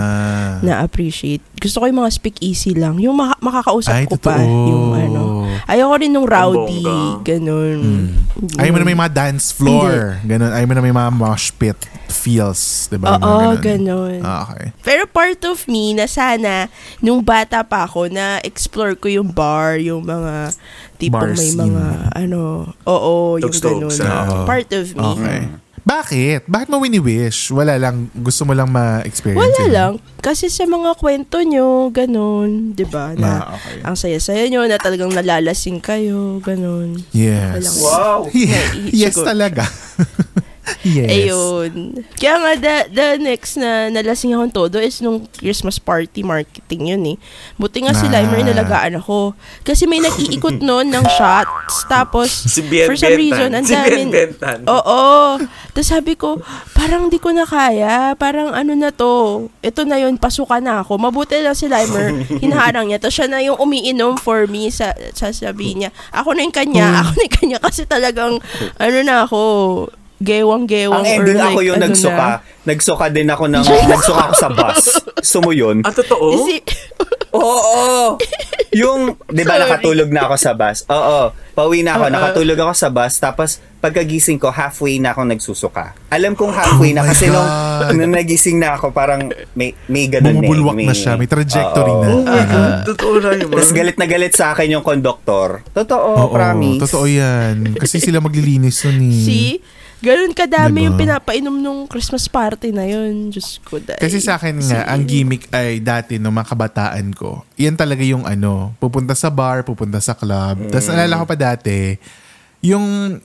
na-appreciate. 0.62 1.40
Gusto 1.54 1.76
ko 1.78 1.84
yung 1.84 2.00
mga 2.00 2.10
speak 2.10 2.40
easy 2.40 2.72
lang. 2.72 2.96
Yung 2.96 3.14
maka- 3.14 3.36
makakausap 3.38 3.92
Ay, 3.94 4.04
ko 4.04 4.16
totoo. 4.16 4.30
pa. 4.30 4.40
Yung 4.40 4.86
ano. 4.90 5.22
Ayoko 5.66 5.94
rin 5.96 6.10
nung 6.10 6.24
rowdy. 6.24 6.80
bongga. 6.80 6.98
Ganun. 7.22 7.78
Mm. 7.78 8.08
Ayaw 8.56 8.70
mo 8.70 8.78
na 8.78 8.86
may 8.86 8.96
mga 8.96 9.12
dance 9.12 9.50
floor. 9.50 10.16
Ganun. 10.22 10.50
Ayaw 10.50 10.66
mo 10.66 10.74
na 10.74 10.82
may 10.82 10.94
mga 10.94 11.10
mosh 11.10 11.52
pit 11.52 11.76
feels. 12.08 12.88
Diba? 12.88 13.14
Oo, 13.14 13.54
ganun. 13.54 13.60
ganun. 13.60 14.18
Ah, 14.20 14.46
okay. 14.46 14.72
Pero 14.80 15.04
part 15.06 15.40
of 15.44 15.64
me 15.66 15.92
na 15.92 16.04
sana, 16.04 16.66
nung 16.98 17.20
bata 17.20 17.60
pa 17.60 17.84
ako, 17.84 18.08
na 18.08 18.40
explore 18.40 18.94
ko 18.94 19.06
yung 19.06 19.28
bar, 19.28 19.76
yung 19.76 20.02
mga 20.02 20.52
tipong 20.96 21.12
Bar 21.12 21.32
may 21.32 21.40
scene. 21.46 21.60
mga, 21.60 21.84
ano, 22.14 22.40
oo, 22.84 23.12
yung 23.36 23.46
Tugs-tugs, 23.46 23.96
ganun. 23.96 24.06
ah. 24.06 24.44
Part 24.44 24.68
of 24.70 24.86
me. 24.90 25.04
Okay. 25.14 25.40
Bakit? 25.90 26.46
Bakit 26.46 26.68
mo 26.70 26.78
wini-wish? 26.78 27.50
Wala 27.50 27.74
lang. 27.74 28.06
Gusto 28.14 28.46
mo 28.46 28.54
lang 28.54 28.70
ma-experience 28.70 29.42
Wala 29.42 29.58
yun? 29.60 29.70
lang. 29.70 29.92
Kasi 30.16 30.46
sa 30.46 30.62
mga 30.62 30.94
kwento 30.94 31.42
nyo, 31.42 31.90
ganun, 31.90 32.70
di 32.70 32.86
ba? 32.86 33.10
Na, 33.12 33.42
Ah, 33.42 33.58
okay. 33.58 33.82
ang 33.82 33.96
saya-saya 33.96 34.46
nyo, 34.46 34.62
na 34.64 34.78
talagang 34.78 35.10
nalalasing 35.10 35.82
kayo, 35.82 36.38
ganun. 36.38 37.02
Yes. 37.10 37.58
Walang- 37.58 37.80
Wow. 37.82 38.20
Yeah. 38.30 38.70
Yes 39.02 39.18
siguro. 39.18 39.26
talaga. 39.26 39.66
yes. 40.82 41.08
Ayun. 41.08 41.72
Kaya 42.14 42.34
nga, 42.36 42.50
the, 42.56 42.74
the 42.90 43.06
next 43.18 43.54
na 43.54 43.88
nalasing 43.88 44.30
akong 44.30 44.50
todo 44.50 44.76
is 44.76 44.98
nung 44.98 45.24
Christmas 45.30 45.76
party 45.76 46.20
marketing 46.20 46.88
yun 46.88 47.02
eh. 47.06 47.16
Buti 47.54 47.82
nga 47.82 47.92
si 47.92 48.06
Ah. 48.06 48.18
Limer 48.18 48.42
nalagaan 48.44 48.96
ako. 48.96 49.32
Kasi 49.60 49.84
may 49.84 49.98
nag-iikot 49.98 50.58
noon 50.66 50.88
ng 50.88 51.04
shots. 51.10 51.86
Tapos, 51.86 52.28
Si 52.28 52.62
Bien 52.62 52.84
for 52.84 52.94
some 52.94 53.10
Bentan. 53.10 53.20
reason, 53.20 53.48
ang 53.52 53.64
Si 53.64 53.72
Bien 53.72 54.08
dami. 54.08 54.12
Bentan. 54.12 54.58
Oo. 54.66 55.00
Tapos 55.70 55.86
sabi 55.86 56.14
ko, 56.14 56.42
parang 56.72 57.06
di 57.06 57.16
ko 57.16 57.30
na 57.30 57.44
kaya. 57.44 58.12
Parang 58.14 58.50
ano 58.50 58.74
na 58.74 58.90
to. 58.90 59.46
Ito 59.60 59.84
na 59.84 59.96
yun, 59.96 60.16
pasukan 60.16 60.58
na 60.58 60.80
ako. 60.80 60.96
Mabuti 60.96 61.38
lang 61.38 61.54
si 61.54 61.66
Limer. 61.66 62.24
hinaharang 62.42 62.88
niya. 62.88 62.98
Tapos 62.98 63.14
siya 63.14 63.28
na 63.28 63.38
yung 63.38 63.56
umiinom 63.56 64.16
for 64.16 64.44
me. 64.44 64.68
Sa, 64.68 64.90
sasabihin 65.12 65.86
niya, 65.86 65.90
ako 66.10 66.34
na 66.34 66.42
yung 66.42 66.52
kanya. 66.52 67.00
Ako 67.00 67.10
na 67.12 67.22
yung 67.22 67.36
kanya. 67.36 67.58
Kasi 67.60 67.84
talagang, 67.84 68.42
ano 68.76 68.98
na 69.00 69.22
ako, 69.22 69.40
gewang-gewang. 70.20 71.00
Ang 71.00 71.08
or 71.08 71.16
ending 71.16 71.40
like, 71.40 71.48
ako 71.48 71.58
yung 71.64 71.78
ano 71.80 71.86
nagsuka. 71.88 72.26
na. 72.36 72.44
Nagsuka 72.60 73.06
din 73.08 73.28
ako 73.28 73.44
ng, 73.48 73.64
nagsuka 73.92 74.22
ako 74.28 74.34
sa 74.36 74.48
bus. 74.52 74.80
Gusto 75.16 75.38
mo 75.40 75.50
yun? 75.50 75.80
Ah, 75.80 75.90
totoo? 75.90 76.26
Isi- 76.36 76.64
Oo. 77.32 78.18
Yung, 78.70 79.16
di 79.24 79.42
ba 79.42 79.56
nakatulog 79.56 80.12
na 80.12 80.28
ako 80.28 80.34
sa 80.36 80.52
bus? 80.52 80.84
Oo. 80.86 81.32
Pauwi 81.56 81.80
na 81.80 81.96
ako, 81.96 82.04
Oo. 82.06 82.12
nakatulog 82.12 82.58
ako 82.58 82.72
sa 82.76 82.88
bus. 82.92 83.16
Tapos, 83.16 83.50
pagkagising 83.80 84.36
ko, 84.36 84.52
halfway 84.52 85.00
na 85.00 85.16
ako 85.16 85.24
nagsusuka. 85.24 85.96
Alam 86.12 86.36
kong 86.36 86.52
halfway 86.52 86.92
na 86.92 87.00
Oh 87.00 87.06
my 87.06 87.10
kasi 87.10 87.32
nung, 87.32 87.48
nung 87.96 88.12
nagising 88.12 88.60
na 88.60 88.76
ako, 88.76 88.92
parang 88.92 89.32
may, 89.56 89.72
may 89.88 90.04
ganun 90.06 90.36
Bumubulwak 90.36 90.76
eh. 90.76 90.86
na 90.90 90.94
siya. 90.94 91.16
May 91.16 91.30
trajectory 91.30 91.90
Oo. 91.90 92.02
na. 92.02 92.08
Oh 92.12 92.22
my 92.22 92.44
God. 92.44 92.72
Totoo 92.92 93.12
na 93.18 93.30
yun. 93.32 93.48
Tapos 93.48 93.72
galit 93.72 93.96
na 93.96 94.04
galit 94.04 94.34
sa 94.36 94.52
akin 94.52 94.68
yung 94.68 94.84
conductor. 94.84 95.64
Totoo, 95.72 96.28
Oo, 96.28 96.34
promise. 96.34 96.82
Totoo 96.84 97.08
yan. 97.08 97.72
Kasi 97.72 98.02
sila 98.02 98.20
maglilinis 98.20 98.84
nun 98.84 99.00
eh. 99.00 99.16
See? 99.16 99.50
Ganun 100.00 100.32
kadami 100.32 100.80
Diba? 100.80 100.86
yung 100.88 100.96
pinapainom 100.96 101.56
nung 101.60 101.80
Christmas 101.84 102.24
party 102.24 102.72
na 102.72 102.88
yun. 102.88 103.28
Diyos 103.28 103.60
ko, 103.60 103.76
dahil. 103.76 104.00
Kasi 104.00 104.16
sa 104.24 104.40
akin 104.40 104.56
nga, 104.56 104.88
ang 104.88 105.04
gimmick 105.04 105.52
ay 105.52 105.84
dati 105.84 106.16
nung 106.16 106.32
mga 106.32 106.56
kabataan 106.56 107.12
ko, 107.12 107.44
yan 107.60 107.76
talaga 107.76 108.00
yung 108.00 108.24
ano, 108.24 108.72
pupunta 108.80 109.12
sa 109.12 109.28
bar, 109.28 109.60
pupunta 109.60 110.00
sa 110.00 110.16
club. 110.16 110.72
Tapos 110.72 110.88
naalala 110.88 111.20
ko 111.20 111.24
pa 111.28 111.36
dati, 111.36 112.00
yung 112.60 112.84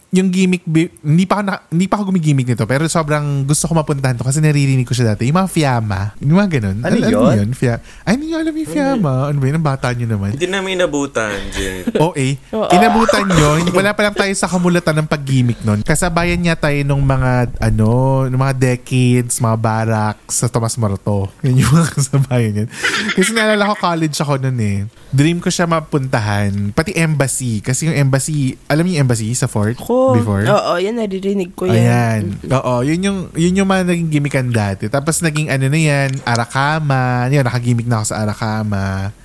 yung 0.10 0.32
gimmick 0.32 0.64
bi- 0.64 0.88
hindi 1.02 1.28
pa 1.28 1.36
ako 1.36 1.44
na, 1.44 1.60
hindi 1.68 1.86
pa 1.86 2.00
ako 2.00 2.08
gumigimmick 2.08 2.48
nito 2.48 2.64
pero 2.64 2.88
sobrang 2.88 3.44
gusto 3.44 3.68
ko 3.68 3.76
mapuntahan 3.76 4.16
to 4.16 4.24
kasi 4.24 4.40
naririnig 4.40 4.88
ko 4.88 4.96
siya 4.96 5.12
dati 5.12 5.28
yung 5.28 5.36
mga 5.36 5.52
Fiamma 5.52 6.16
yung 6.18 6.40
mga 6.40 6.50
ganun 6.56 6.78
Ano 6.80 6.96
Al- 6.96 7.04
yun? 7.06 7.36
yun? 7.36 7.50
Fia- 7.52 7.84
ay 8.02 8.16
hindi 8.16 8.32
nyo 8.32 8.40
alam 8.40 8.56
yung 8.56 8.72
Fiamma 8.72 9.14
ano 9.28 9.36
ba 9.36 9.46
yun 9.46 9.58
ang 9.60 9.68
bata 9.68 9.92
nyo 9.92 10.08
naman 10.08 10.30
Hindi 10.32 10.48
namin 10.48 10.72
inabutan, 10.76 11.36
Jen. 11.52 11.84
OA. 12.06 12.28
Inabutan 12.72 13.28
yun. 13.28 13.60
Wala 13.72 13.92
pa 13.92 14.02
lang 14.04 14.16
tayo 14.16 14.32
sa 14.32 14.48
kamulatan 14.48 14.96
ng 14.98 15.08
pag-gimmick 15.08 15.60
nun. 15.62 15.80
Kasabayan 15.82 16.38
niya 16.38 16.56
tayo 16.56 16.76
nung 16.84 17.02
mga, 17.02 17.56
ano, 17.60 17.90
nung 18.26 18.42
mga 18.42 18.56
decades, 18.56 19.40
mga 19.40 19.58
barracks 19.58 20.36
sa 20.38 20.48
Tomas 20.48 20.76
Morato. 20.76 21.32
Yun 21.42 21.60
yung 21.60 21.72
mga 21.72 21.90
kasabayan 21.96 22.60
yun. 22.64 22.70
Kasi 23.12 23.32
naalala 23.32 23.72
ko 23.72 23.80
college 23.82 24.16
ako 24.16 24.38
nun 24.38 24.60
eh. 24.60 24.78
Dream 25.10 25.40
ko 25.40 25.48
siya 25.48 25.66
mapuntahan. 25.66 26.72
Pati 26.72 26.92
embassy. 26.94 27.60
Kasi 27.60 27.88
yung 27.88 27.98
embassy, 27.98 28.36
alam 28.66 28.84
niyo 28.84 28.96
yung 28.96 29.04
embassy 29.06 29.25
sa 29.34 29.50
fort 29.50 29.80
Ko. 29.80 30.14
before? 30.14 30.46
Oo, 30.46 30.78
yan, 30.78 31.00
naririnig 31.00 31.56
ko 31.58 31.66
yan. 31.66 31.80
Ayan. 31.80 32.22
Oo, 32.52 32.86
yun 32.86 33.00
yung, 33.02 33.20
yun 33.34 33.58
yung 33.64 33.70
mga 33.72 33.90
naging 33.90 34.10
gimmickan 34.12 34.52
dati. 34.52 34.92
Tapos 34.92 35.24
naging 35.26 35.50
ano 35.50 35.66
na 35.66 35.80
yan, 35.80 36.10
Arakama. 36.22 37.26
Yun, 37.32 37.42
nakagimmick 37.42 37.90
na 37.90 38.04
ako 38.04 38.14
sa 38.14 38.22
Arakama. 38.22 39.16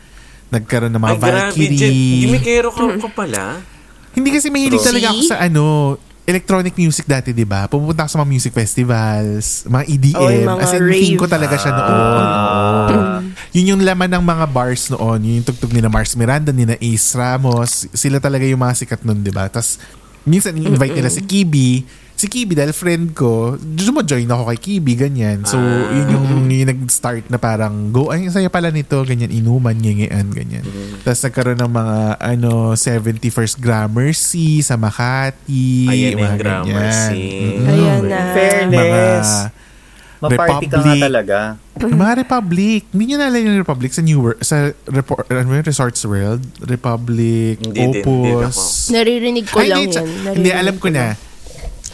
Nagkaroon 0.49 0.95
ng 0.95 1.03
mga 1.03 1.13
Ay, 1.13 1.21
grabe, 1.21 1.31
Jen. 1.31 1.69
Valkyrie. 1.69 2.21
Gimikero 2.25 2.69
ka, 2.73 2.83
ka 2.97 3.11
pala. 3.13 3.43
Hindi 4.17 4.29
kasi 4.35 4.49
mahilig 4.51 4.83
talaga 4.83 5.15
ako 5.15 5.23
sa 5.27 5.37
ano, 5.39 5.65
electronic 6.31 6.75
music 6.79 7.05
dati, 7.11 7.35
di 7.35 7.43
ba? 7.43 7.67
Pupunta 7.67 8.07
ako 8.07 8.11
sa 8.15 8.19
mga 8.23 8.31
music 8.31 8.53
festivals, 8.55 9.67
mga 9.67 9.85
EDM. 9.91 10.47
Oh, 10.47 10.57
mga 10.57 10.63
as 10.63 10.73
in, 10.79 10.83
rave. 10.87 11.19
ko 11.19 11.27
talaga 11.27 11.55
siya 11.59 11.73
noon. 11.75 11.91
Oo. 11.91 12.99
Yun 13.59 13.77
yung 13.77 13.83
laman 13.83 14.11
ng 14.15 14.25
mga 14.25 14.47
bars 14.47 14.89
noon. 14.95 15.19
Yun 15.27 15.35
yung 15.43 15.47
tugtog 15.51 15.75
ni 15.75 15.83
na 15.83 15.91
Mars 15.91 16.15
Miranda, 16.15 16.55
ni 16.55 16.63
na 16.63 16.79
Ace 16.79 17.19
Ramos. 17.19 17.91
Sila 17.91 18.23
talaga 18.23 18.47
yung 18.47 18.63
mga 18.63 18.75
sikat 18.79 19.03
noon, 19.03 19.27
di 19.27 19.35
ba? 19.35 19.51
Tapos, 19.51 19.83
minsan 20.23 20.55
invite 20.55 20.95
nila 20.95 21.11
si 21.11 21.21
Kibi. 21.27 21.83
Si 22.21 22.29
Kibi, 22.29 22.53
dahil 22.53 22.77
friend 22.77 23.17
ko, 23.17 23.57
join 24.05 24.29
ako 24.29 24.53
kay 24.53 24.61
Kibi, 24.61 24.93
ganyan. 24.93 25.41
So, 25.49 25.57
yun 25.57 26.13
yung, 26.13 26.53
yung 26.53 26.69
nag-start 26.69 27.33
na 27.33 27.41
parang, 27.41 27.89
go, 27.89 28.13
ay, 28.13 28.29
saya 28.29 28.53
pala 28.53 28.69
nito, 28.69 29.01
ganyan, 29.09 29.33
inuman, 29.33 29.73
nyengean, 29.73 30.29
ganyan. 30.29 30.61
Tapos 31.01 31.25
nagkaroon 31.25 31.57
ng 31.65 31.73
mga, 31.73 31.97
ano, 32.21 32.77
71st 32.77 33.57
Gramercy 33.57 34.61
sa 34.61 34.77
Makati. 34.77 35.89
Ayan 35.89 36.13
na 36.13 36.21
mga 36.21 36.21
yung 36.21 36.37
Gramercy. 36.37 37.25
ganyan. 37.25 37.57
Mm. 37.57 37.71
Ayan 37.73 38.03
na. 38.05 38.21
Fairness. 38.37 39.29
Maparty 40.21 40.67
ka 40.69 40.77
nga 40.77 40.93
Republic. 40.93 41.01
talaga. 41.01 41.39
Mga 42.05 42.15
Republic. 42.21 42.81
Hindi 42.93 43.05
nyo 43.09 43.17
naalala 43.17 43.41
yung 43.41 43.57
Republic 43.65 43.91
sa 43.97 44.05
New 44.05 44.21
World, 44.21 44.41
sa 44.45 44.69
Repo- 44.85 45.25
ano 45.25 45.49
yun, 45.57 45.65
Resorts 45.65 46.05
World? 46.05 46.45
Republic, 46.61 47.57
Hindi 47.65 48.05
Opus. 48.05 48.93
Naririnig 48.93 49.49
ko 49.49 49.65
Ay, 49.65 49.73
lang 49.73 49.89
hindi, 49.89 49.97
yan. 49.97 50.05
Hindi, 50.05 50.21
Naririnig 50.29 50.61
alam 50.61 50.77
ko 50.77 50.89
na. 50.93 51.30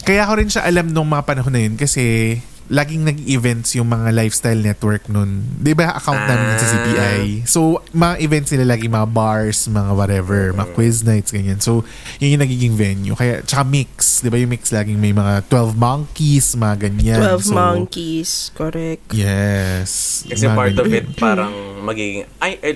Kaya 0.07 0.23
ko 0.23 0.39
rin 0.39 0.47
siya 0.47 0.63
alam 0.63 0.87
nung 0.89 1.11
mga 1.11 1.27
panahon 1.27 1.51
na 1.51 1.61
yun 1.61 1.75
kasi 1.75 2.39
laging 2.67 3.07
nag-events 3.07 3.79
yung 3.79 3.87
mga 3.87 4.11
lifestyle 4.11 4.59
network 4.59 5.07
nun. 5.07 5.39
Di 5.55 5.71
ba 5.71 5.95
account 5.95 6.19
namin 6.27 6.51
yun 6.51 6.59
sa 6.59 6.67
Ah. 6.67 6.73
CPI? 6.75 7.19
So, 7.47 7.79
mga 7.95 8.15
events 8.19 8.51
nila 8.51 8.75
lagi 8.75 8.91
mga 8.91 9.07
bars, 9.07 9.71
mga 9.71 9.95
whatever, 9.95 10.51
mga 10.51 10.75
quiz 10.75 11.07
nights, 11.07 11.31
ganyan. 11.31 11.63
So, 11.63 11.87
yun 12.19 12.35
yung 12.35 12.43
nagiging 12.43 12.75
venue. 12.75 13.15
Kaya, 13.15 13.47
tsaka 13.47 13.63
mix. 13.63 14.19
Di 14.19 14.31
ba 14.31 14.35
yung 14.35 14.51
mix 14.51 14.75
laging 14.75 14.99
may 14.99 15.15
mga 15.15 15.47
12 15.47 15.79
monkeys, 15.79 16.59
mga 16.59 16.91
ganyan. 16.91 17.19
12 17.39 17.47
so, 17.47 17.55
monkeys, 17.55 18.31
correct. 18.51 19.15
Yes. 19.15 20.27
Kasi 20.27 20.47
Mga 20.47 20.59
part 20.59 20.75
of 20.75 20.87
ganyan. 20.91 21.07
it, 21.07 21.07
parang 21.15 21.55
magiging, 21.87 22.27
ay, 22.43 22.59
eh, 22.67 22.75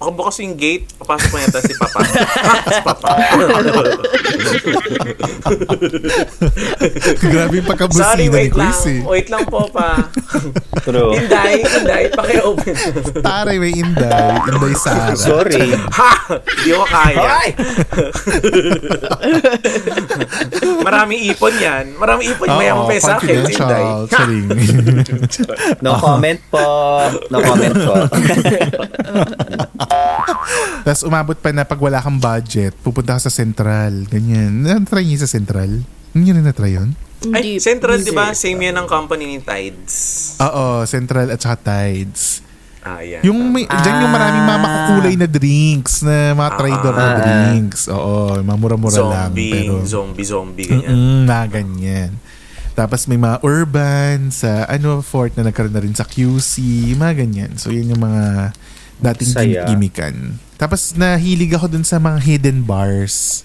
pakabukas 0.00 0.40
yung 0.40 0.56
gate, 0.56 0.88
papasok 1.06 1.30
pa 1.30 1.38
yata 1.38 1.60
si 1.62 1.72
Papa. 1.72 1.98
si 2.02 2.18
Papa. 2.90 3.10
Grabe 7.22 7.54
yung 7.54 7.62
Sorry, 7.62 7.64
pagkabusina 7.64 8.18
ni 8.18 8.26
wait 8.28 8.50
lang. 8.50 8.66
Chris 8.66 8.82
eh. 8.86 9.00
Wait 9.06 9.28
lang 9.30 9.44
po 9.46 9.70
pa. 9.70 10.10
True. 10.82 11.14
Inday, 11.14 11.62
Inday, 11.62 12.04
paki-open. 12.10 12.74
Taray, 13.22 13.56
may 13.56 13.72
Inday. 13.72 14.34
Inday 14.48 14.74
Sara. 14.74 15.14
Sorry. 15.14 15.70
Ha! 15.72 16.10
Di 16.58 16.70
ko 16.70 16.84
kaya. 16.84 17.20
Hoy! 17.22 17.48
Maraming 20.86 21.20
ipon 21.24 21.54
yan. 21.56 21.84
Maraming 21.96 22.28
ipon. 22.32 22.48
Oo, 22.48 22.58
Mayaman 22.58 22.84
pa 22.84 22.92
yung 22.94 23.04
sa 23.04 23.14
akin, 23.16 23.46
si 23.46 23.54
Inday. 23.54 23.54
confidential. 23.54 24.08
Charing. 24.10 24.46
No 25.80 25.90
comment 25.98 26.40
po. 26.50 26.60
No 27.30 27.38
comment 27.40 27.74
po. 27.76 27.94
Tapos 30.82 30.95
umabot 31.02 31.34
pa 31.34 31.50
na 31.50 31.62
pag 31.62 31.76
wala 31.76 31.98
kang 31.98 32.16
budget, 32.16 32.72
pupunta 32.78 33.16
ka 33.16 33.26
sa 33.26 33.32
Central. 33.32 34.06
Ganyan. 34.06 34.62
Na-try 34.62 35.02
niyo 35.02 35.20
sa 35.20 35.28
Central? 35.28 35.82
Hindi 36.12 36.30
na 36.30 36.46
na-try 36.46 36.72
yun? 36.72 36.94
Ay, 37.28 37.58
Central, 37.58 38.00
di 38.00 38.12
ba? 38.12 38.30
Same 38.32 38.60
yan 38.62 38.76
ang 38.76 38.86
company 38.86 39.26
ni 39.26 39.38
Tides. 39.40 39.94
Oo, 40.38 40.84
Central 40.84 41.28
at 41.28 41.40
saka 41.40 41.56
Tides. 41.58 42.44
Ah, 42.80 43.02
yan. 43.02 43.26
Yung 43.26 43.50
may, 43.50 43.66
dyan 43.66 43.96
yung 43.98 44.14
maraming 44.14 44.46
mga 44.46 44.60
makukulay 44.62 45.14
na 45.18 45.26
drinks, 45.26 46.06
na 46.06 46.32
mga 46.32 46.50
trader 46.54 46.94
na 46.94 47.02
Ah. 47.02 47.16
drinks. 47.18 47.90
Oo, 47.90 48.38
mga 48.38 48.54
mura-mura 48.54 48.94
lang. 48.94 49.34
zombie, 49.34 49.50
Pero, 49.50 49.82
zombie, 49.82 50.22
zombie, 50.24 50.66
ganyan. 50.70 50.94
Mm, 50.94 51.20
na 51.26 51.38
ganyan. 51.44 52.10
Tapos 52.76 53.08
may 53.08 53.16
mga 53.16 53.40
urban 53.40 54.28
sa 54.28 54.68
ano 54.68 55.00
fort 55.00 55.32
na 55.34 55.48
nagkaroon 55.48 55.72
na 55.72 55.80
rin 55.80 55.96
sa 55.96 56.04
QC, 56.04 56.60
mga 56.92 57.14
ganyan. 57.16 57.50
So 57.56 57.72
yun 57.72 57.88
yung 57.88 58.04
mga 58.04 58.52
dating 59.00 59.30
Saya. 59.32 59.44
gimmick-gimmickan. 59.44 60.14
Tapos 60.56 60.96
nahilig 60.96 61.52
ako 61.52 61.68
dun 61.68 61.84
sa 61.84 62.00
mga 62.00 62.18
hidden 62.24 62.58
bars. 62.64 63.44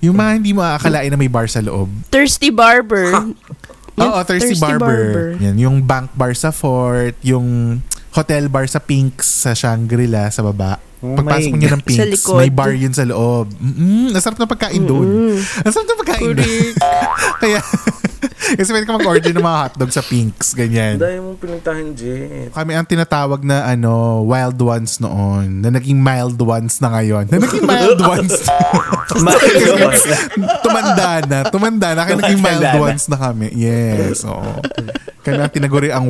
Yung 0.00 0.16
mga 0.16 0.30
hindi 0.40 0.52
mo 0.52 0.64
aakalain 0.64 1.12
na 1.12 1.16
may 1.20 1.28
bar 1.28 1.48
sa 1.48 1.60
loob. 1.60 1.88
Thirsty 2.08 2.48
Barber. 2.48 3.12
Oo, 4.00 4.18
Thirsty, 4.24 4.56
Barber. 4.56 5.36
Yan, 5.44 5.60
yung 5.60 5.76
bank 5.84 6.08
bar 6.16 6.32
sa 6.32 6.48
fort, 6.48 7.12
yung 7.20 7.78
hotel 8.10 8.50
bar 8.50 8.66
sa 8.66 8.82
Pinks 8.82 9.46
sa 9.46 9.54
Shangri-La 9.54 10.30
sa 10.30 10.42
baba. 10.42 10.78
Oh 11.00 11.16
Pagpasok 11.16 11.56
niyo 11.56 11.72
ng 11.72 11.84
Pinks, 11.84 12.28
may 12.36 12.52
bar 12.52 12.76
yun 12.76 12.92
sa 12.92 13.08
loob. 13.08 13.48
Mm, 13.56 14.12
nasarap 14.12 14.36
na 14.36 14.44
pagkain 14.44 14.84
doon. 14.84 15.40
Nasarap 15.64 15.88
na 15.88 15.96
pagkain 15.96 16.36
doon. 16.36 16.72
Kaya, 17.42 17.60
kasi 18.60 18.68
pwede 18.68 18.84
ka 18.84 19.00
mag-order 19.00 19.32
ng 19.32 19.40
mga 19.40 19.58
hotdog 19.64 19.92
sa 19.96 20.04
Pinks, 20.04 20.52
ganyan. 20.52 21.00
Dahil 21.00 21.24
mong 21.24 21.40
pinuntahan, 21.40 21.96
Jet. 21.96 22.52
Kami 22.52 22.72
ang 22.76 22.84
tinatawag 22.84 23.40
na 23.48 23.64
ano, 23.64 24.20
wild 24.28 24.60
ones 24.60 25.00
noon, 25.00 25.64
na 25.64 25.72
naging 25.72 25.96
mild 25.96 26.36
ones 26.36 26.84
na 26.84 26.92
ngayon. 26.92 27.24
Na 27.32 27.36
naging 27.40 27.64
mild 27.64 28.00
ones. 28.20 28.36
tumanda 30.60 31.24
na. 31.24 31.38
Tumanda 31.48 31.88
na. 31.96 32.00
Kaya 32.04 32.20
naging 32.20 32.44
mild 32.44 32.76
ones 32.76 33.08
na 33.08 33.16
kami. 33.16 33.48
Yes, 33.56 34.20
oo. 34.28 34.60
Kaya 35.20 35.36
na 35.36 35.52
tinaguri 35.52 35.92
ang 35.92 36.08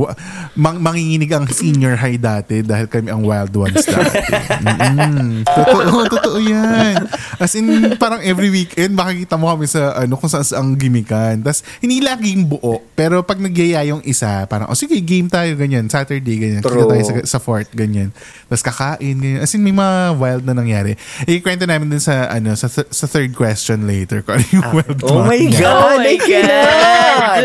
mang, 0.55 0.79
manginginig 0.79 1.35
ang 1.35 1.51
senior 1.51 1.99
high 1.99 2.15
dati 2.15 2.63
dahil 2.63 2.87
kami 2.87 3.11
ang 3.11 3.27
wild 3.27 3.51
ones 3.51 3.83
dati. 3.83 4.23
Mm, 4.63 5.43
totoo, 5.43 6.07
totoo 6.07 6.39
yan. 6.39 7.11
As 7.43 7.59
in, 7.59 7.99
parang 7.99 8.23
every 8.23 8.55
weekend, 8.55 8.95
makikita 8.95 9.35
mo 9.35 9.51
kami 9.51 9.67
sa 9.67 9.99
ano, 9.99 10.15
kung 10.15 10.31
saan 10.31 10.47
ang 10.55 10.79
gimikan. 10.79 11.43
Tapos, 11.43 11.67
hindi 11.83 11.99
laging 11.99 12.47
buo. 12.47 12.79
Pero 12.95 13.27
pag 13.27 13.43
nagyaya 13.43 13.83
yung 13.91 14.07
isa, 14.07 14.47
parang, 14.47 14.71
oh 14.71 14.79
sige, 14.79 14.95
game 15.03 15.27
tayo, 15.27 15.59
ganyan. 15.59 15.91
Saturday, 15.91 16.37
ganyan. 16.39 16.63
Kita 16.63 16.71
True. 16.71 16.87
tayo 16.87 17.03
sa, 17.03 17.15
sa 17.27 17.39
fort, 17.43 17.67
ganyan. 17.75 18.15
Tapos 18.47 18.63
kakain, 18.63 19.17
ganyan. 19.19 19.43
As 19.43 19.51
in, 19.59 19.67
may 19.67 19.75
mga 19.75 20.15
wild 20.23 20.45
na 20.47 20.55
nangyari. 20.55 20.95
Ikwento 21.27 21.67
namin 21.67 21.91
din 21.91 21.99
sa, 21.99 22.31
ano, 22.31 22.55
sa, 22.55 22.71
th- 22.71 22.95
sa 22.95 23.11
third 23.11 23.35
question 23.35 23.91
later 23.91 24.23
kung 24.23 24.39
ano 24.39 24.47
yung 24.55 24.71
wild 24.71 24.99
Oh 25.03 25.27
my. 25.27 25.43
God! 25.51 25.67
Oh 25.67 25.99
my 25.99 26.07
I 26.07 26.17
cannot! 26.21 27.43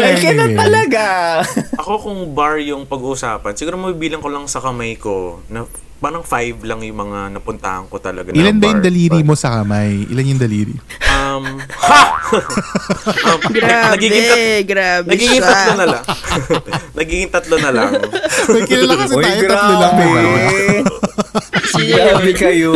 I 0.00 0.12
cannot 0.16 0.29
Anyway. 0.32 0.56
talaga! 0.56 1.04
Ako 1.76 1.92
kung 2.00 2.20
bar 2.30 2.58
yung 2.58 2.84
pag-uusapan, 2.84 3.52
siguro 3.54 3.76
mabibilang 3.76 4.18
ko 4.18 4.28
lang 4.28 4.46
sa 4.46 4.58
kamay 4.58 4.94
ko 4.94 5.40
na 5.46 5.66
parang 6.00 6.24
five 6.24 6.56
lang 6.64 6.80
yung 6.80 6.96
mga 6.98 7.36
napuntahan 7.36 7.84
ko 7.84 8.00
talaga 8.00 8.32
na 8.32 8.40
Ilan 8.40 8.56
ba 8.56 8.72
yung 8.72 8.80
daliri 8.80 9.20
mo 9.20 9.36
sa 9.36 9.60
kamay? 9.60 10.08
Ilan 10.08 10.32
yung 10.32 10.40
daliri? 10.40 10.72
Um, 11.04 11.60
ha! 11.60 12.02
um, 13.28 13.40
Grabe, 13.52 14.00
nagiging, 14.00 14.24
tat- 14.24 14.64
grabe 14.64 15.08
nagiging 15.12 15.42
siya. 15.42 15.50
tatlo 15.50 15.72
na 15.76 15.86
lang. 15.86 16.04
nagiging 16.98 17.28
tatlo 17.28 17.56
na 17.58 17.70
lang. 17.70 17.90
May 18.48 18.62
kilala 18.64 18.94
kasi 18.96 19.12
Uy, 19.12 19.22
tayo, 19.22 19.40
tatlo 19.44 19.74
lang. 19.76 19.92
grabe! 19.92 20.32
Sino 21.70 21.94
Grabe 21.94 22.32
kayo! 22.34 22.72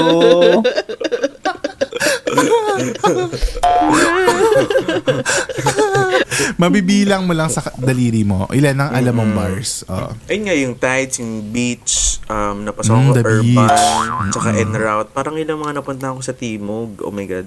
Mabibilang 6.56 7.24
mo 7.24 7.32
lang 7.32 7.48
sa 7.48 7.60
daliri 7.74 8.22
mo. 8.22 8.46
Ilan 8.50 8.76
ang 8.76 8.90
alam 8.90 9.14
mong 9.14 9.32
bars? 9.34 9.70
Oh. 9.86 10.10
Ayun 10.26 10.42
nga, 10.44 10.56
yung 10.56 10.74
tides, 10.74 11.18
yung 11.18 11.50
beach, 11.50 12.18
um, 12.26 12.64
napasok 12.64 12.90
Mm, 12.90 13.04
ko 13.04 13.12
urban, 13.14 13.42
beach. 13.42 13.82
tsaka 14.30 14.48
en 14.54 14.70
route. 14.72 15.08
Parang 15.12 15.34
yun 15.34 15.48
ang 15.48 15.60
mga 15.60 15.74
napuntahan 15.78 16.14
ko 16.14 16.22
sa 16.22 16.34
Timog. 16.34 17.00
Oh 17.00 17.10
my 17.10 17.24
God. 17.24 17.46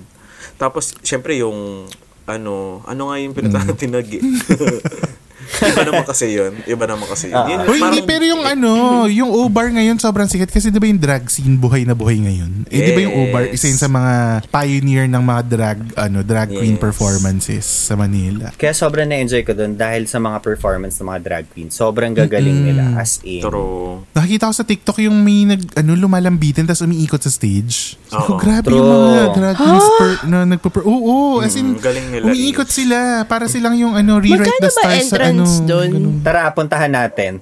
Tapos, 0.56 0.94
syempre 1.02 1.38
yung, 1.38 1.86
ano, 2.26 2.82
ano 2.84 3.02
nga 3.08 3.16
yung 3.20 3.34
na 3.34 4.02
gi- 4.02 4.24
Iba 5.48 5.82
naman 5.84 6.04
kasi 6.04 6.26
yun. 6.30 6.52
Iba 6.64 6.84
naman 6.86 7.06
kasi 7.06 7.26
yun. 7.28 7.44
yun 7.46 7.60
Uy, 7.64 7.78
hindi, 7.78 8.00
parang- 8.00 8.08
pero 8.08 8.24
yung 8.26 8.44
ano, 8.44 8.72
yung 9.06 9.30
O-Bar 9.30 9.72
ngayon 9.72 9.98
sobrang 9.98 10.26
sikat 10.26 10.48
kasi 10.48 10.68
di 10.68 10.78
ba 10.78 10.86
yung 10.86 10.98
drag 10.98 11.26
scene 11.26 11.56
buhay 11.56 11.84
na 11.84 11.94
buhay 11.94 12.20
ngayon? 12.20 12.68
Eh, 12.68 12.80
di 12.80 12.92
ba 12.92 13.02
yung 13.02 13.16
O-Bar, 13.18 13.44
Yes. 13.48 13.54
isa 13.56 13.66
yun 13.68 13.80
sa 13.80 13.90
mga 13.90 14.14
pioneer 14.48 15.06
ng 15.06 15.24
mga 15.24 15.42
drag, 15.46 15.80
ano, 15.96 16.20
drag 16.22 16.50
queen 16.50 16.76
Yes. 16.76 16.82
performances 16.82 17.66
sa 17.66 17.94
Manila. 17.94 18.52
Kaya 18.54 18.72
sobrang 18.72 19.06
na-enjoy 19.06 19.42
ko 19.42 19.52
doon 19.52 19.74
dahil 19.74 20.06
sa 20.06 20.18
mga 20.18 20.40
performance 20.40 20.98
ng 20.98 21.08
mga 21.08 21.22
drag 21.22 21.46
queens. 21.50 21.74
Sobrang 21.74 22.12
gagaling 22.12 22.64
nila 22.64 22.96
as 22.96 23.20
in. 23.22 23.42
True. 23.42 24.04
Nakikita 24.12 24.48
ko 24.48 24.54
sa 24.54 24.64
TikTok 24.64 24.98
yung 25.02 25.18
may 25.18 25.46
nag, 25.46 25.62
ano, 25.74 25.92
lumalambitin 25.94 26.64
tapos 26.64 26.82
umiikot 26.82 27.20
sa 27.20 27.30
stage. 27.30 27.96
Oo. 28.08 28.36
grabe 28.38 28.64
True. 28.66 28.78
yung 28.78 28.88
mga 28.88 29.22
drag 29.34 29.56
queens 29.58 29.88
per, 29.94 30.10
na 30.26 30.38
nagpa 30.46 30.70
Oo, 30.80 30.88
oo, 30.88 31.16
as 31.40 31.56
in, 31.56 31.68
Mm, 31.70 31.82
galing 31.82 32.08
nila, 32.08 32.24
umiikot 32.26 32.64
Is. 32.64 32.76
sila 32.78 32.98
para 33.24 33.46
silang 33.46 33.76
yung 33.76 33.94
ano, 33.94 34.18
rewrite 34.18 34.48
Magkano 34.48 34.64
the 34.64 34.72
stars 34.72 35.06
sa 35.06 35.18
ano. 35.20 35.37
Entrance 35.40 35.62
doon? 35.64 35.90
ganun. 35.92 36.16
Tara, 36.22 36.50
puntahan 36.50 36.90
natin. 36.90 37.40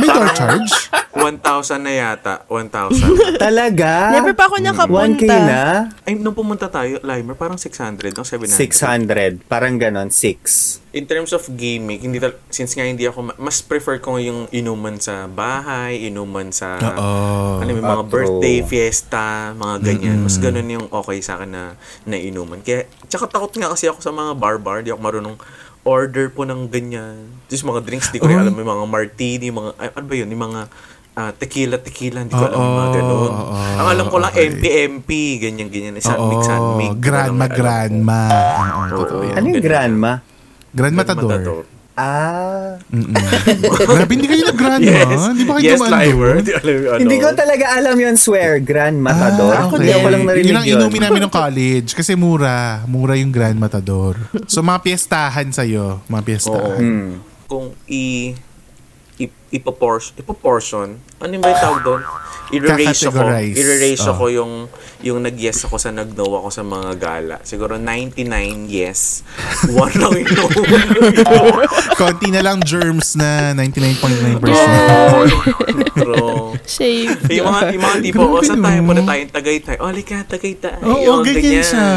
May 0.00 0.08
door 0.08 0.30
charge? 0.32 0.72
1,000 1.10 1.42
na 1.82 1.92
yata. 1.92 2.46
1,000. 2.48 2.96
Talaga? 3.44 4.14
Never 4.14 4.32
pa 4.32 4.46
ako 4.46 4.56
1K 4.56 4.64
nakapunta. 4.64 5.36
na? 5.36 5.62
Ay, 6.00 6.14
nung 6.14 6.32
pumunta 6.32 6.66
tayo, 6.66 6.96
Limer, 7.02 7.34
parang 7.34 7.58
600, 7.58 8.14
no? 8.14 8.22
700. 8.22 8.56
600. 8.56 9.44
Parang 9.44 9.74
ganon, 9.76 10.08
6. 10.08 10.80
In 10.90 11.04
terms 11.04 11.30
of 11.30 11.44
gaming, 11.50 12.00
hindi 12.00 12.16
tal- 12.16 12.38
since 12.48 12.72
nga 12.72 12.82
hindi 12.82 13.04
ako, 13.04 13.20
ma- 13.26 13.38
mas 13.38 13.60
prefer 13.60 13.98
ko 13.98 14.16
yung 14.16 14.48
inuman 14.48 14.96
sa 14.96 15.26
bahay, 15.26 16.08
inuman 16.08 16.50
sa, 16.50 16.78
Oo. 16.80 17.60
ano, 17.60 17.68
may 17.68 17.78
mga 17.78 17.90
Ah, 17.90 18.00
true. 18.00 18.08
birthday, 18.08 18.56
fiesta, 18.64 19.26
mga 19.52 19.76
ganyan. 19.84 20.18
Mas 20.20 20.38
ganun 20.38 20.66
yung 20.72 20.86
okay 20.88 21.18
sa 21.20 21.36
akin 21.36 21.50
na, 21.50 21.64
na 22.06 22.16
inuman. 22.16 22.58
Kaya, 22.58 22.86
tsaka 23.06 23.28
takot 23.28 23.52
nga 23.52 23.68
kasi 23.68 23.86
ako 23.86 23.98
sa 23.98 24.10
mga 24.10 24.32
bar-bar, 24.34 24.80
di 24.80 24.88
ako 24.88 24.98
marunong 25.00 25.36
order 25.84 26.28
po 26.28 26.44
ng 26.44 26.68
ganyan. 26.68 27.30
Just 27.48 27.64
mga 27.64 27.80
drinks, 27.84 28.12
di 28.12 28.20
ko 28.20 28.28
rin 28.28 28.40
alam, 28.40 28.52
may 28.52 28.66
mga 28.66 28.84
martini, 28.84 29.48
mga, 29.48 29.70
ay, 29.80 29.88
ano 29.96 30.04
ba 30.04 30.14
yun, 30.14 30.28
yung 30.28 30.44
mga 30.52 30.60
ah, 31.16 31.32
tequila, 31.34 31.76
tequila, 31.80 32.22
hindi 32.22 32.36
ko 32.36 32.44
alam 32.46 32.58
yung 32.60 32.78
mga 32.78 32.90
ganun. 33.00 33.32
oo, 33.32 33.52
Ang 33.56 33.88
alam 33.88 34.06
ko 34.08 34.16
lang, 34.20 34.32
okay. 34.32 34.46
MP, 34.48 34.64
MP, 34.86 35.10
ganyan, 35.40 35.68
ganyan. 35.72 35.96
San 36.00 36.20
mix, 36.28 36.46
san 36.46 36.62
mix. 36.76 36.92
grandma, 37.00 37.46
grandma. 37.48 38.20
Ano 39.34 39.44
yung 39.48 39.64
grandma? 39.64 40.12
Grand 40.70 40.94
Matador. 40.94 41.79
Ah. 42.00 42.80
Grabe, 43.86 44.12
hindi 44.16 44.26
kayo 44.26 44.42
nag-grandma? 44.46 45.00
Hindi 45.28 45.44
ba 45.44 45.52
kayo 45.56 45.64
yes, 45.66 45.76
dumaan 45.76 45.92
Limer. 45.92 46.16
doon? 46.16 46.36
Hindi 46.38 46.52
alam 46.54 46.72
yung 46.72 46.88
ano. 46.88 47.00
Hindi 47.00 47.16
ko 47.18 47.28
talaga 47.34 47.64
alam 47.72 47.96
yun, 47.98 48.14
swear. 48.16 48.50
Grand 48.58 48.98
Matador. 48.98 49.52
Ah, 49.52 49.68
Hindi 49.68 49.92
ako 49.92 50.06
lang 50.08 50.22
narinig 50.24 50.48
yun 50.48 50.56
ang 50.56 50.66
yun. 50.66 50.78
inumin 50.80 51.00
namin 51.02 51.20
ng 51.22 51.32
college 51.34 51.90
kasi 51.92 52.12
mura. 52.14 52.58
Mura 52.86 53.14
yung 53.14 53.28
Grand 53.28 53.54
Matador. 53.54 54.16
So, 54.46 54.60
mga 54.60 54.80
piyestahan 54.80 55.48
sa'yo. 55.50 56.00
Mga 56.06 56.22
piyestahan. 56.24 56.78
Hmm. 56.78 57.10
kung 57.44 57.74
i 57.84 58.30
i- 59.18 59.34
ipoportion, 59.52 60.14
ipoportion, 60.16 60.88
ano 61.18 61.28
yung 61.28 61.42
ba 61.42 61.50
yung 61.50 61.60
tawag 61.60 61.82
doon? 61.82 62.00
Ako. 62.00 62.16
Kakategorize. 62.50 63.54
I-erase 63.54 64.06
Oh. 64.06 64.12
ako 64.12 64.24
yung, 64.30 64.52
yung 65.00 65.24
nag-yes 65.24 65.64
ako 65.64 65.80
sa 65.80 65.88
nag-no 65.88 66.28
ako 66.36 66.48
sa 66.52 66.60
mga 66.60 66.90
gala. 67.00 67.36
Siguro 67.40 67.80
99 67.80 68.68
yes. 68.68 69.24
One 69.72 69.96
lang 69.96 70.12
yung 70.20 70.32
no. 70.36 70.44
Konti 72.00 72.28
na 72.28 72.44
lang 72.44 72.60
germs 72.60 73.16
na 73.16 73.56
99.9%. 73.56 74.44
Pero, 75.96 76.52
Shave. 76.68 77.16
yung 77.32 77.48
mga, 77.48 77.60
yung 77.76 77.84
mga 77.84 77.98
tipo, 78.04 78.22
o 78.28 78.44
saan 78.44 78.60
tayo 78.60 78.80
muna 78.84 79.00
tayong 79.04 79.32
Tagaytay? 79.32 79.76
O, 79.80 79.88
halika, 79.88 80.16
Tagaytay. 80.28 80.76
Oo, 80.84 81.00
Yung 81.00 81.20
ganyan 81.24 81.64
siya. 81.64 81.88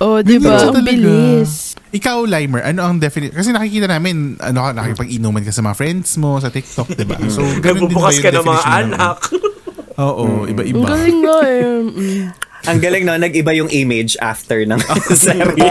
Oh, 0.00 0.20
di 0.20 0.36
ba? 0.36 0.60
Ang 0.60 0.84
bilis. 0.84 1.72
Ikaw, 1.96 2.28
Limer, 2.28 2.60
ano 2.60 2.84
ang 2.84 3.00
definite? 3.00 3.32
Kasi 3.32 3.56
nakikita 3.56 3.88
namin, 3.88 4.36
ano 4.36 4.68
ka, 4.68 4.70
nakikipag-inuman 4.76 5.40
ka 5.40 5.52
sa 5.54 5.64
mga 5.64 5.76
friends 5.80 6.20
mo, 6.20 6.36
sa 6.36 6.52
TikTok, 6.52 6.92
di 6.92 7.06
ba? 7.08 7.16
So, 7.36 7.40
ganun 7.64 7.88
din 7.88 7.96
ba 7.96 8.12
Nagbubukas 8.12 8.14
yung 8.20 8.24
ka 8.24 8.30
ng 8.36 8.44
mga 8.44 8.64
anak. 8.68 9.18
Oo, 9.96 10.44
iba-iba. 10.44 10.76
Ang 10.76 10.84
galing 10.84 11.18
nga 11.24 11.38
eh. 11.48 11.62
Mm. 11.64 12.26
Ang 12.66 12.78
galing 12.78 13.02
no, 13.02 13.14
nag-iba 13.14 13.52
yung 13.52 13.70
image 13.70 14.18
after 14.18 14.62
ng 14.62 14.80
serye. 15.16 15.70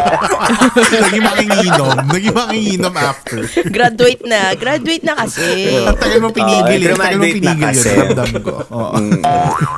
Naging 0.75 1.23
makinginom. 1.23 1.95
Naging 2.07 2.33
makinginom 2.33 2.93
after. 2.93 3.39
Graduate 3.65 4.23
na. 4.23 4.53
Graduate 4.53 5.03
na 5.03 5.13
kasi. 5.17 5.75
Ang 5.77 5.97
tagal 5.97 6.19
mo 6.19 6.29
pinigil 6.29 6.79
eh. 6.81 6.89
Ang 6.89 6.97
tagal 6.97 7.17
mo 7.17 7.25
pinigil 7.25 7.51
yun. 7.51 7.59
kasi. 7.61 7.89
Ramdam 7.91 8.31
ko. 8.39 8.53
Oo. 8.65 8.97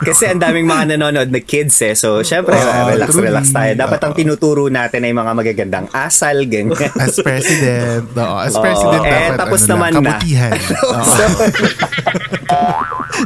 Kasi 0.04 0.24
ang 0.28 0.40
daming 0.40 0.66
mga 0.66 0.84
nanonood 0.94 1.30
na 1.30 1.40
kids 1.40 1.78
eh. 1.82 1.94
So, 1.94 2.22
syempre, 2.22 2.54
Oo, 2.54 2.88
relax, 2.88 3.10
truly. 3.12 3.26
relax 3.28 3.46
tayo. 3.50 3.72
Dapat 3.74 4.00
ang 4.00 4.14
tinuturo 4.14 4.68
natin 4.68 5.02
ay 5.02 5.12
mga 5.12 5.32
magagandang 5.34 5.88
asal, 5.92 6.46
ganyan. 6.46 6.78
As 6.96 7.18
president. 7.18 8.06
Oo, 8.14 8.38
as 8.38 8.54
president 8.54 9.02
Eh, 9.02 9.12
dapat 9.28 9.40
tapos 9.40 9.60
ano 9.60 9.70
naman 9.72 9.90
lang, 9.92 10.04
na. 10.04 10.12
kabutihan. 10.14 10.52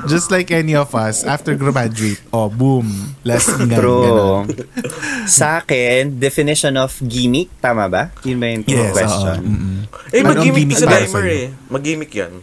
Just 0.08 0.32
like 0.32 0.50
any 0.50 0.74
of 0.74 0.94
us, 0.94 1.24
after 1.24 1.54
graduate, 1.54 2.22
oh, 2.32 2.48
boom. 2.48 2.88
Last 3.24 3.52
inang. 3.58 3.81
True. 3.82 4.46
Sa 5.26 5.60
akin, 5.60 6.16
definition 6.16 6.74
of 6.76 6.94
gimmick, 7.00 7.50
tama 7.58 7.86
ba? 7.86 8.14
Yun 8.22 8.38
ba 8.38 8.48
yung 8.48 8.64
Yes, 8.66 8.94
question? 8.94 9.40
oo. 9.40 9.48
Mm-mm. 9.48 9.80
Eh, 10.10 10.22
mag-gimmick 10.22 10.68
gimmick 10.68 10.78
sa 10.78 10.88
sa'yo? 10.88 11.20
eh. 11.26 11.48
Mag-gimmick 11.68 12.12
yan. 12.12 12.34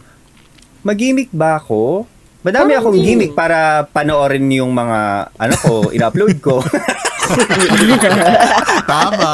Mag-gimmick 0.81 1.29
ba 1.29 1.57
ako? 1.57 2.07
Madami 2.39 2.71
akong 2.71 2.95
gimmick 2.95 3.33
para 3.33 3.83
panoorin 3.85 4.47
yung 4.49 4.71
mga, 4.71 4.99
ano 5.33 5.55
ko, 5.59 5.71
in-upload 5.95 6.39
ko. 6.39 6.63
Tama. 8.89 9.31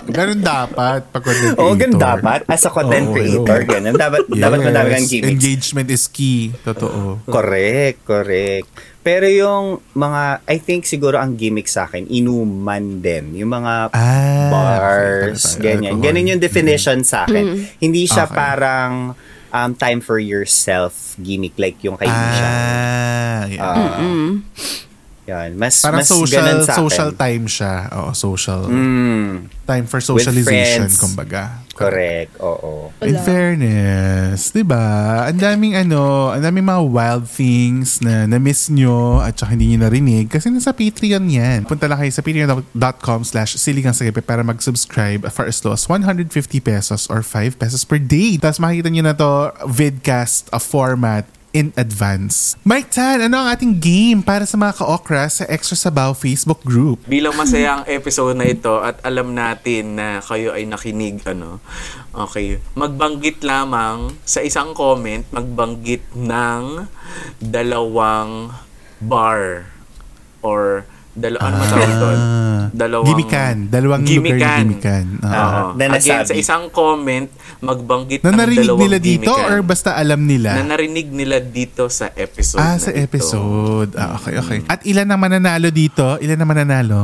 Ganun 0.00 0.40
dapat 0.40 1.00
pag 1.06 1.22
content 1.22 1.54
Oo, 1.56 1.74
ganun 1.74 1.98
creator. 1.98 2.16
dapat. 2.16 2.40
As 2.46 2.64
a 2.64 2.70
content 2.70 3.06
Oo, 3.06 3.12
creator, 3.12 3.58
oo. 3.58 3.68
ganun. 3.68 3.94
Dapat, 3.94 4.20
dapat 4.30 4.58
Yes. 4.58 4.66
madami 4.66 4.88
kang 4.88 5.08
gimmicks. 5.08 5.32
Engagement 5.34 5.88
is 5.90 6.04
key. 6.06 6.54
Totoo. 6.62 7.20
Correct, 7.26 7.98
correct. 8.02 8.68
Pero 9.02 9.26
yung 9.26 9.64
mga, 9.92 10.22
I 10.46 10.56
think 10.56 10.86
siguro 10.86 11.18
ang 11.18 11.36
gimmick 11.36 11.66
sa 11.66 11.84
akin, 11.84 12.08
inuman 12.08 13.02
din. 13.02 13.36
Yung 13.36 13.52
mga 13.52 13.92
Ah, 13.92 14.48
bars, 14.48 15.58
okay. 15.58 15.76
ganyan. 15.76 16.00
Ganun 16.00 16.30
yung 16.30 16.40
definition 16.40 17.04
sa 17.04 17.28
akin. 17.28 17.44
Hindi 17.76 18.06
siya 18.06 18.24
Okay. 18.24 18.32
parang 18.32 19.12
um, 19.54 19.78
time 19.78 20.02
for 20.02 20.18
yourself 20.18 21.14
gimmick 21.22 21.54
like 21.56 21.78
yung 21.86 21.94
kay 21.96 22.10
Misha. 22.10 22.44
Ah, 22.44 23.42
yeah. 23.46 23.62
Ah, 23.62 23.96
Mm. 24.02 24.42
Yan. 25.26 25.54
Mas, 25.54 25.80
Parang 25.80 26.00
mas 26.00 26.06
social 26.06 26.42
ganun 26.42 26.62
sa 26.62 26.74
social 26.74 27.10
akin. 27.10 27.18
time 27.18 27.44
siya. 27.46 27.74
Oo, 27.94 28.10
social. 28.12 28.60
Mm, 28.66 29.48
Time 29.64 29.86
for 29.86 29.96
socialization, 29.98 30.92
kumbaga. 30.92 31.64
correct, 31.74 32.36
oo. 32.38 32.92
In 33.00 33.16
fairness, 33.18 34.52
'di 34.52 34.60
ba? 34.60 34.84
Ang 35.24 35.40
daming 35.40 35.74
ano, 35.74 36.28
ang 36.28 36.38
daming 36.38 36.62
mga 36.62 36.82
wild 36.84 37.24
things 37.26 37.98
na 37.98 38.28
na-miss 38.28 38.68
nyo 38.68 39.18
at 39.18 39.34
saka 39.34 39.56
hindi 39.56 39.72
nyo 39.72 39.82
narinig 39.82 40.28
kasi 40.28 40.52
nasa 40.52 40.70
Patreon 40.70 41.24
'yan. 41.24 41.64
Punta 41.64 41.88
lang 41.88 41.98
kayo 41.98 42.12
sa 42.12 42.20
patreon.com 42.20 43.20
slash 43.24 43.56
siligang 43.56 43.90
sa 43.90 44.04
gabi 44.04 44.20
para 44.20 44.44
mag-subscribe 44.44 45.26
for 45.28 45.48
as 45.48 45.58
low 45.62 45.72
as 45.72 45.88
150 45.88 46.28
pesos 46.60 47.08
or 47.08 47.24
5 47.24 47.56
pesos 47.56 47.82
per 47.82 47.98
day. 47.98 48.36
Tapos 48.36 48.60
makikita 48.60 48.92
nyo 48.92 49.02
na 49.02 49.14
to 49.14 49.32
vidcast 49.66 50.46
a 50.50 50.60
format 50.60 51.24
in 51.54 51.70
advance. 51.78 52.58
Mike 52.66 52.90
Tan, 52.90 53.22
ano 53.22 53.46
ang 53.46 53.48
ating 53.54 53.78
game 53.78 54.20
para 54.26 54.42
sa 54.42 54.58
mga 54.58 54.82
ka-okra 54.82 55.30
sa 55.30 55.46
Extra 55.46 55.78
Sabaw 55.78 56.12
Facebook 56.18 56.60
group? 56.66 57.06
Bilang 57.06 57.38
masaya 57.38 57.80
ang 57.80 57.84
episode 57.86 58.34
na 58.34 58.50
ito 58.50 58.82
at 58.82 58.98
alam 59.06 59.32
natin 59.32 59.94
na 59.94 60.18
kayo 60.18 60.50
ay 60.50 60.66
nakinig, 60.66 61.22
ano, 61.30 61.62
okay, 62.10 62.58
magbanggit 62.74 63.46
lamang 63.46 64.18
sa 64.26 64.42
isang 64.42 64.74
comment, 64.74 65.22
magbanggit 65.30 66.02
ng 66.18 66.90
dalawang 67.38 68.50
bar 68.98 69.70
or 70.42 70.90
dal 71.14 71.38
ano 71.38 71.54
ba 71.54 71.64
tawag 71.64 71.94
doon? 71.96 72.18
Dalawang 72.74 73.06
Gimikan. 73.06 73.56
Dalawang 73.68 74.02
lugar 74.02 74.10
yung 74.10 74.26
gimikan. 74.66 75.06
Oo. 75.22 75.30
Oo. 75.30 75.62
Na 75.72 75.84
Again, 75.94 76.26
sa 76.26 76.34
isang 76.34 76.66
comment, 76.68 77.30
magbanggit 77.60 78.20
Na 78.20 78.28
ng 78.28 78.36
narinig 78.36 78.66
dalawang 78.66 78.82
nila 78.82 78.96
dito 78.98 79.30
gimikan 79.30 79.46
or 79.48 79.58
basta 79.62 79.90
alam 79.94 80.20
nila? 80.20 80.50
na 80.54 80.64
narinig 80.68 81.08
nila 81.08 81.38
dito 81.38 81.86
sa 81.88 82.10
episode 82.12 82.58
Ah, 82.58 82.74
na 82.74 82.82
sa 82.82 82.90
ito. 82.90 82.98
episode. 83.00 83.94
Ah, 83.94 84.18
okay, 84.18 84.34
okay. 84.36 84.58
At 84.66 84.82
ilan 84.82 85.06
ang 85.06 85.20
mananalo 85.20 85.70
dito? 85.70 86.18
Ilan 86.18 86.34
ang 86.36 86.50
mananalo? 86.50 87.00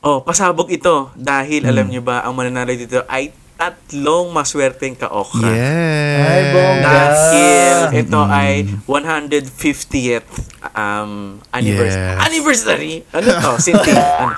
Oh, 0.00 0.20
pasabog 0.20 0.68
ito 0.68 1.14
dahil 1.14 1.62
Hmm. 1.62 1.70
alam 1.70 1.86
niyo 1.86 2.02
ba 2.02 2.20
ang 2.20 2.34
mananalo 2.34 2.68
dito 2.70 3.06
ay 3.06 3.30
tatlong 3.54 4.34
maswerteng 4.34 4.98
ka-okra. 4.98 5.46
Yes. 5.46 6.20
Ay, 6.20 6.42
bongga. 6.50 6.90
Dahil 6.90 7.76
ito 8.02 8.20
ay 8.20 8.52
150th 8.84 10.30
um, 10.74 11.38
anniversary. 11.48 12.02
Yes. 12.02 12.18
Anniversary? 12.20 12.94
Ano 13.10 13.28
to? 13.30 13.50
Sinti. 13.58 13.92
ano? 14.22 14.34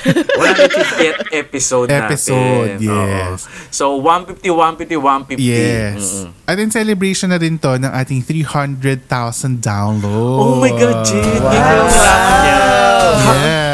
150th 0.00 1.20
episode, 1.34 1.88
Episode, 1.90 2.78
natin. 2.78 2.86
yes. 2.86 3.38
Oo. 3.44 3.66
So, 3.68 3.84
150, 3.98 4.46
150, 4.46 4.96
150. 4.96 5.42
Yes. 5.42 6.24
Mm-mm. 6.24 6.48
At 6.48 6.56
in 6.56 6.70
celebration 6.70 7.28
na 7.28 7.38
din 7.38 7.58
to 7.58 7.76
ng 7.76 7.90
ating 7.90 8.22
300,000 8.24 9.04
downloads. 9.58 10.38
Oh 10.38 10.54
my 10.56 10.70
God, 10.70 11.02
Jade! 11.02 11.42
Wow. 11.42 11.52
Yes. 12.46 13.69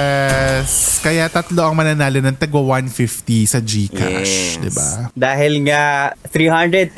Yes. 0.67 0.99
Kaya 0.99 1.31
tatlo 1.31 1.63
ang 1.63 1.79
mananalo 1.79 2.19
ng 2.19 2.35
tagwa 2.35 2.83
150 2.83 3.47
sa 3.47 3.63
GCash. 3.63 4.35
Yes. 4.51 4.59
Diba? 4.59 5.15
Dahil 5.15 5.63
nga 5.63 6.11
300,000 6.27 6.91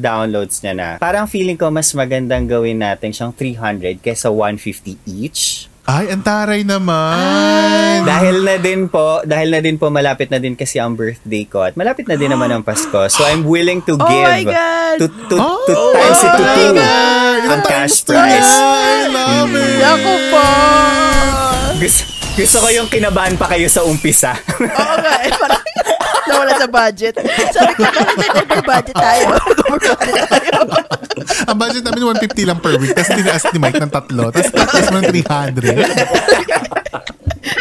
downloads 0.00 0.64
niya 0.64 0.72
na. 0.72 0.88
Parang 0.96 1.28
feeling 1.28 1.60
ko 1.60 1.68
mas 1.68 1.92
magandang 1.92 2.48
gawin 2.48 2.80
natin 2.80 3.12
siyang 3.12 3.36
300 3.36 4.00
kaysa 4.00 4.32
150 4.32 4.96
each. 5.04 5.68
Ay, 5.84 6.08
ang 6.08 6.24
taray 6.24 6.64
naman. 6.64 8.08
Dahil 8.08 8.40
na 8.40 8.56
din 8.56 8.88
po, 8.88 9.20
dahil 9.20 9.52
na 9.52 9.60
din 9.60 9.76
po 9.76 9.92
malapit 9.92 10.32
na 10.32 10.40
din 10.40 10.56
kasi 10.56 10.80
ang 10.80 10.96
birthday 10.96 11.44
ko 11.44 11.60
at 11.60 11.76
malapit 11.76 12.08
na 12.08 12.16
din 12.16 12.32
naman 12.32 12.48
ang 12.48 12.64
Pasko. 12.64 13.04
So 13.10 13.20
I'm 13.20 13.44
willing 13.44 13.84
to 13.84 13.96
Oh 14.00 14.08
give 14.08 14.24
my 14.24 14.42
God! 14.48 14.96
to 14.96 15.06
to, 15.28 15.36
Oh, 15.36 15.60
to 15.60 15.74
times 15.92 16.20
it 16.22 16.30
to 16.30 16.40
my 16.40 16.54
two 16.56 16.70
God! 16.72 17.40
ang 17.44 17.60
cash 17.68 17.96
prize. 18.00 18.48
I 18.48 19.12
love 19.12 19.52
it. 19.52 19.76
Ako 19.82 20.12
po! 20.30 20.44
Gusto, 21.76 22.02
gusto 22.40 22.56
ko 22.64 22.68
yung 22.72 22.88
kinabahan 22.88 23.36
pa 23.36 23.52
kayo 23.52 23.68
sa 23.68 23.84
umpisa. 23.84 24.32
Oo 24.64 24.94
nga, 24.96 25.14
eh, 25.28 25.32
parang 25.36 25.60
nawala 26.24 26.56
sa 26.56 26.64
budget. 26.64 27.14
Sabi 27.52 27.72
ko, 27.76 27.84
over 27.84 28.64
budget 28.72 28.96
tayo? 28.96 29.24
Ang 31.44 31.58
budget 31.60 31.82
namin 31.84 32.16
150 32.16 32.48
lang 32.48 32.58
per 32.64 32.80
week. 32.80 32.96
Tapos 32.96 33.12
tinaas 33.12 33.44
ni 33.52 33.58
Mike 33.60 33.80
ng 33.84 33.92
tatlo. 33.92 34.32
Tapos 34.32 34.48
tapos 34.56 34.88
mo 34.88 34.98
ng 35.04 35.12
300. 35.12 35.68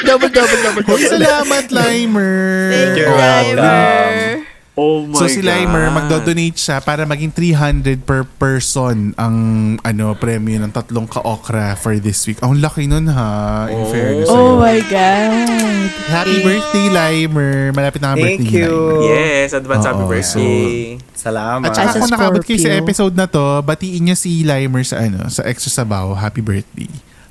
double, 0.08 0.32
double, 0.32 0.60
double, 0.64 0.84
Uy, 0.96 1.04
salamat, 1.04 1.66
Limer. 1.76 2.40
Thank 2.72 2.96
you, 3.04 3.08
Limer. 3.12 4.48
Oh 4.80 5.04
my 5.04 5.20
So 5.20 5.28
si 5.28 5.44
God. 5.44 5.52
Limer, 5.52 5.92
magdo-donate 5.92 6.56
siya 6.56 6.80
para 6.80 7.04
maging 7.04 7.36
300 7.36 8.00
per 8.08 8.24
person 8.24 9.12
ang 9.20 9.36
ano 9.84 10.16
premyo 10.16 10.56
ng 10.64 10.72
tatlong 10.72 11.04
ka-okra 11.04 11.76
for 11.76 12.00
this 12.00 12.24
week. 12.24 12.40
Ang 12.40 12.64
laki 12.64 12.88
nun 12.88 13.12
ha, 13.12 13.68
in 13.68 13.84
fairness. 13.92 14.32
Oh 14.32 14.56
sa'yo. 14.56 14.64
my 14.64 14.80
God. 14.88 15.88
Happy 16.08 16.40
birthday, 16.40 16.88
Limer. 16.88 17.76
Malapit 17.76 18.00
na 18.00 18.16
ang 18.16 18.24
Thank 18.24 18.48
birthday 18.48 18.56
ni 18.56 18.60
you. 18.64 18.72
Limer. 18.72 19.12
Yes, 19.12 19.52
advance 19.52 19.84
happy 19.84 20.06
birthday. 20.08 20.96
Salamat. 21.12 21.68
At 21.68 21.76
saka 21.76 22.00
kung 22.00 22.12
nakabot 22.16 22.44
kayo 22.48 22.60
sa 22.64 22.72
episode 22.72 23.14
na 23.20 23.28
to, 23.28 23.60
batiin 23.68 24.00
niyo 24.08 24.16
si 24.16 24.48
Limer 24.48 24.88
sa 24.88 25.04
ano, 25.04 25.28
sa 25.28 25.44
Extra 25.44 25.84
Sabaw. 25.84 26.16
Happy 26.16 26.40
birthday. 26.40 26.88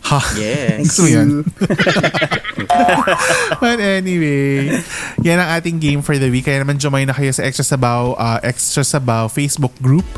Ha? 0.08 0.20
Yes. 0.40 0.88
Gusto 0.88 1.04
mo 1.04 1.08
yan? 1.12 1.28
But 3.60 3.78
anyway, 3.80 4.80
yan 5.20 5.36
ang 5.36 5.50
ating 5.60 5.76
game 5.76 6.00
for 6.00 6.16
the 6.16 6.32
week. 6.32 6.48
Kaya 6.48 6.64
naman 6.64 6.80
join 6.80 7.04
na 7.04 7.12
kayo 7.12 7.28
sa 7.28 7.44
Extra 7.44 7.64
Sabaw, 7.64 8.16
uh, 8.16 8.38
Extra 8.40 8.84
Sabaw 8.84 9.28
Facebook 9.28 9.76
group. 9.84 10.08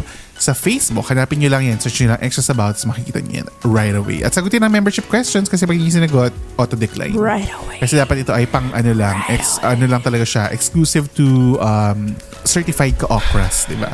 Sa 0.40 0.56
Facebook, 0.56 1.04
hanapin 1.12 1.36
nyo 1.36 1.52
lang 1.52 1.68
yan. 1.68 1.76
Search 1.76 2.00
nyo 2.00 2.16
lang 2.16 2.20
Extra 2.24 2.40
Sabaw, 2.40 2.72
tapos 2.72 2.88
makikita 2.88 3.20
nyo 3.20 3.44
yan 3.44 3.48
right 3.68 3.92
away. 3.92 4.24
At 4.24 4.32
sagutin 4.32 4.64
ang 4.64 4.72
membership 4.72 5.04
questions 5.04 5.52
kasi 5.52 5.68
pag 5.68 5.76
hindi 5.76 5.92
sinagot, 5.92 6.32
auto-decline. 6.56 7.12
Right 7.12 7.52
away. 7.60 7.76
Kasi 7.76 8.00
dapat 8.00 8.24
ito 8.24 8.32
ay 8.32 8.48
pang 8.48 8.72
ano 8.72 8.96
lang, 8.96 9.20
ex, 9.28 9.60
ano 9.60 9.84
lang 9.84 10.00
talaga 10.00 10.24
siya, 10.24 10.48
exclusive 10.48 11.12
to 11.12 11.60
um, 11.60 12.16
certified 12.48 12.96
ka-okras, 12.96 13.68
di 13.68 13.76
ba? 13.76 13.92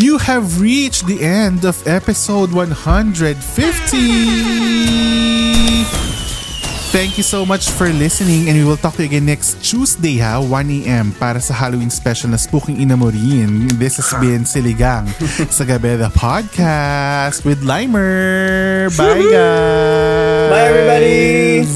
You 0.00 0.16
have 0.16 0.62
reached 0.64 1.04
the 1.04 1.20
end 1.20 1.68
of 1.68 1.76
episode 1.86 2.56
150! 2.56 3.36
Thank 6.88 7.18
you 7.18 7.22
so 7.22 7.44
much 7.44 7.68
for 7.68 7.86
listening 7.92 8.48
and 8.48 8.56
we 8.56 8.64
will 8.64 8.78
talk 8.80 8.94
to 8.96 9.02
you 9.04 9.12
again 9.12 9.26
next 9.26 9.60
Tuesday 9.60 10.16
ha, 10.16 10.40
1am 10.40 11.12
para 11.20 11.36
sa 11.36 11.52
Halloween 11.52 11.92
special 11.92 12.32
na 12.32 12.40
Spooking 12.40 12.80
Ina 12.80 12.96
mo 12.96 13.12
rin. 13.12 13.68
This 13.76 14.00
has 14.00 14.08
been 14.24 14.48
Siligang 14.48 15.04
sa 15.52 15.68
Gabi 15.68 16.00
the 16.00 16.08
Podcast 16.16 17.44
with 17.44 17.60
Limer. 17.60 18.88
Bye 18.96 19.20
guys! 19.28 20.48
Bye 20.48 20.64
everybody! 20.64 21.68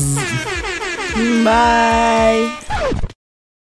Bye. 1.45 3.05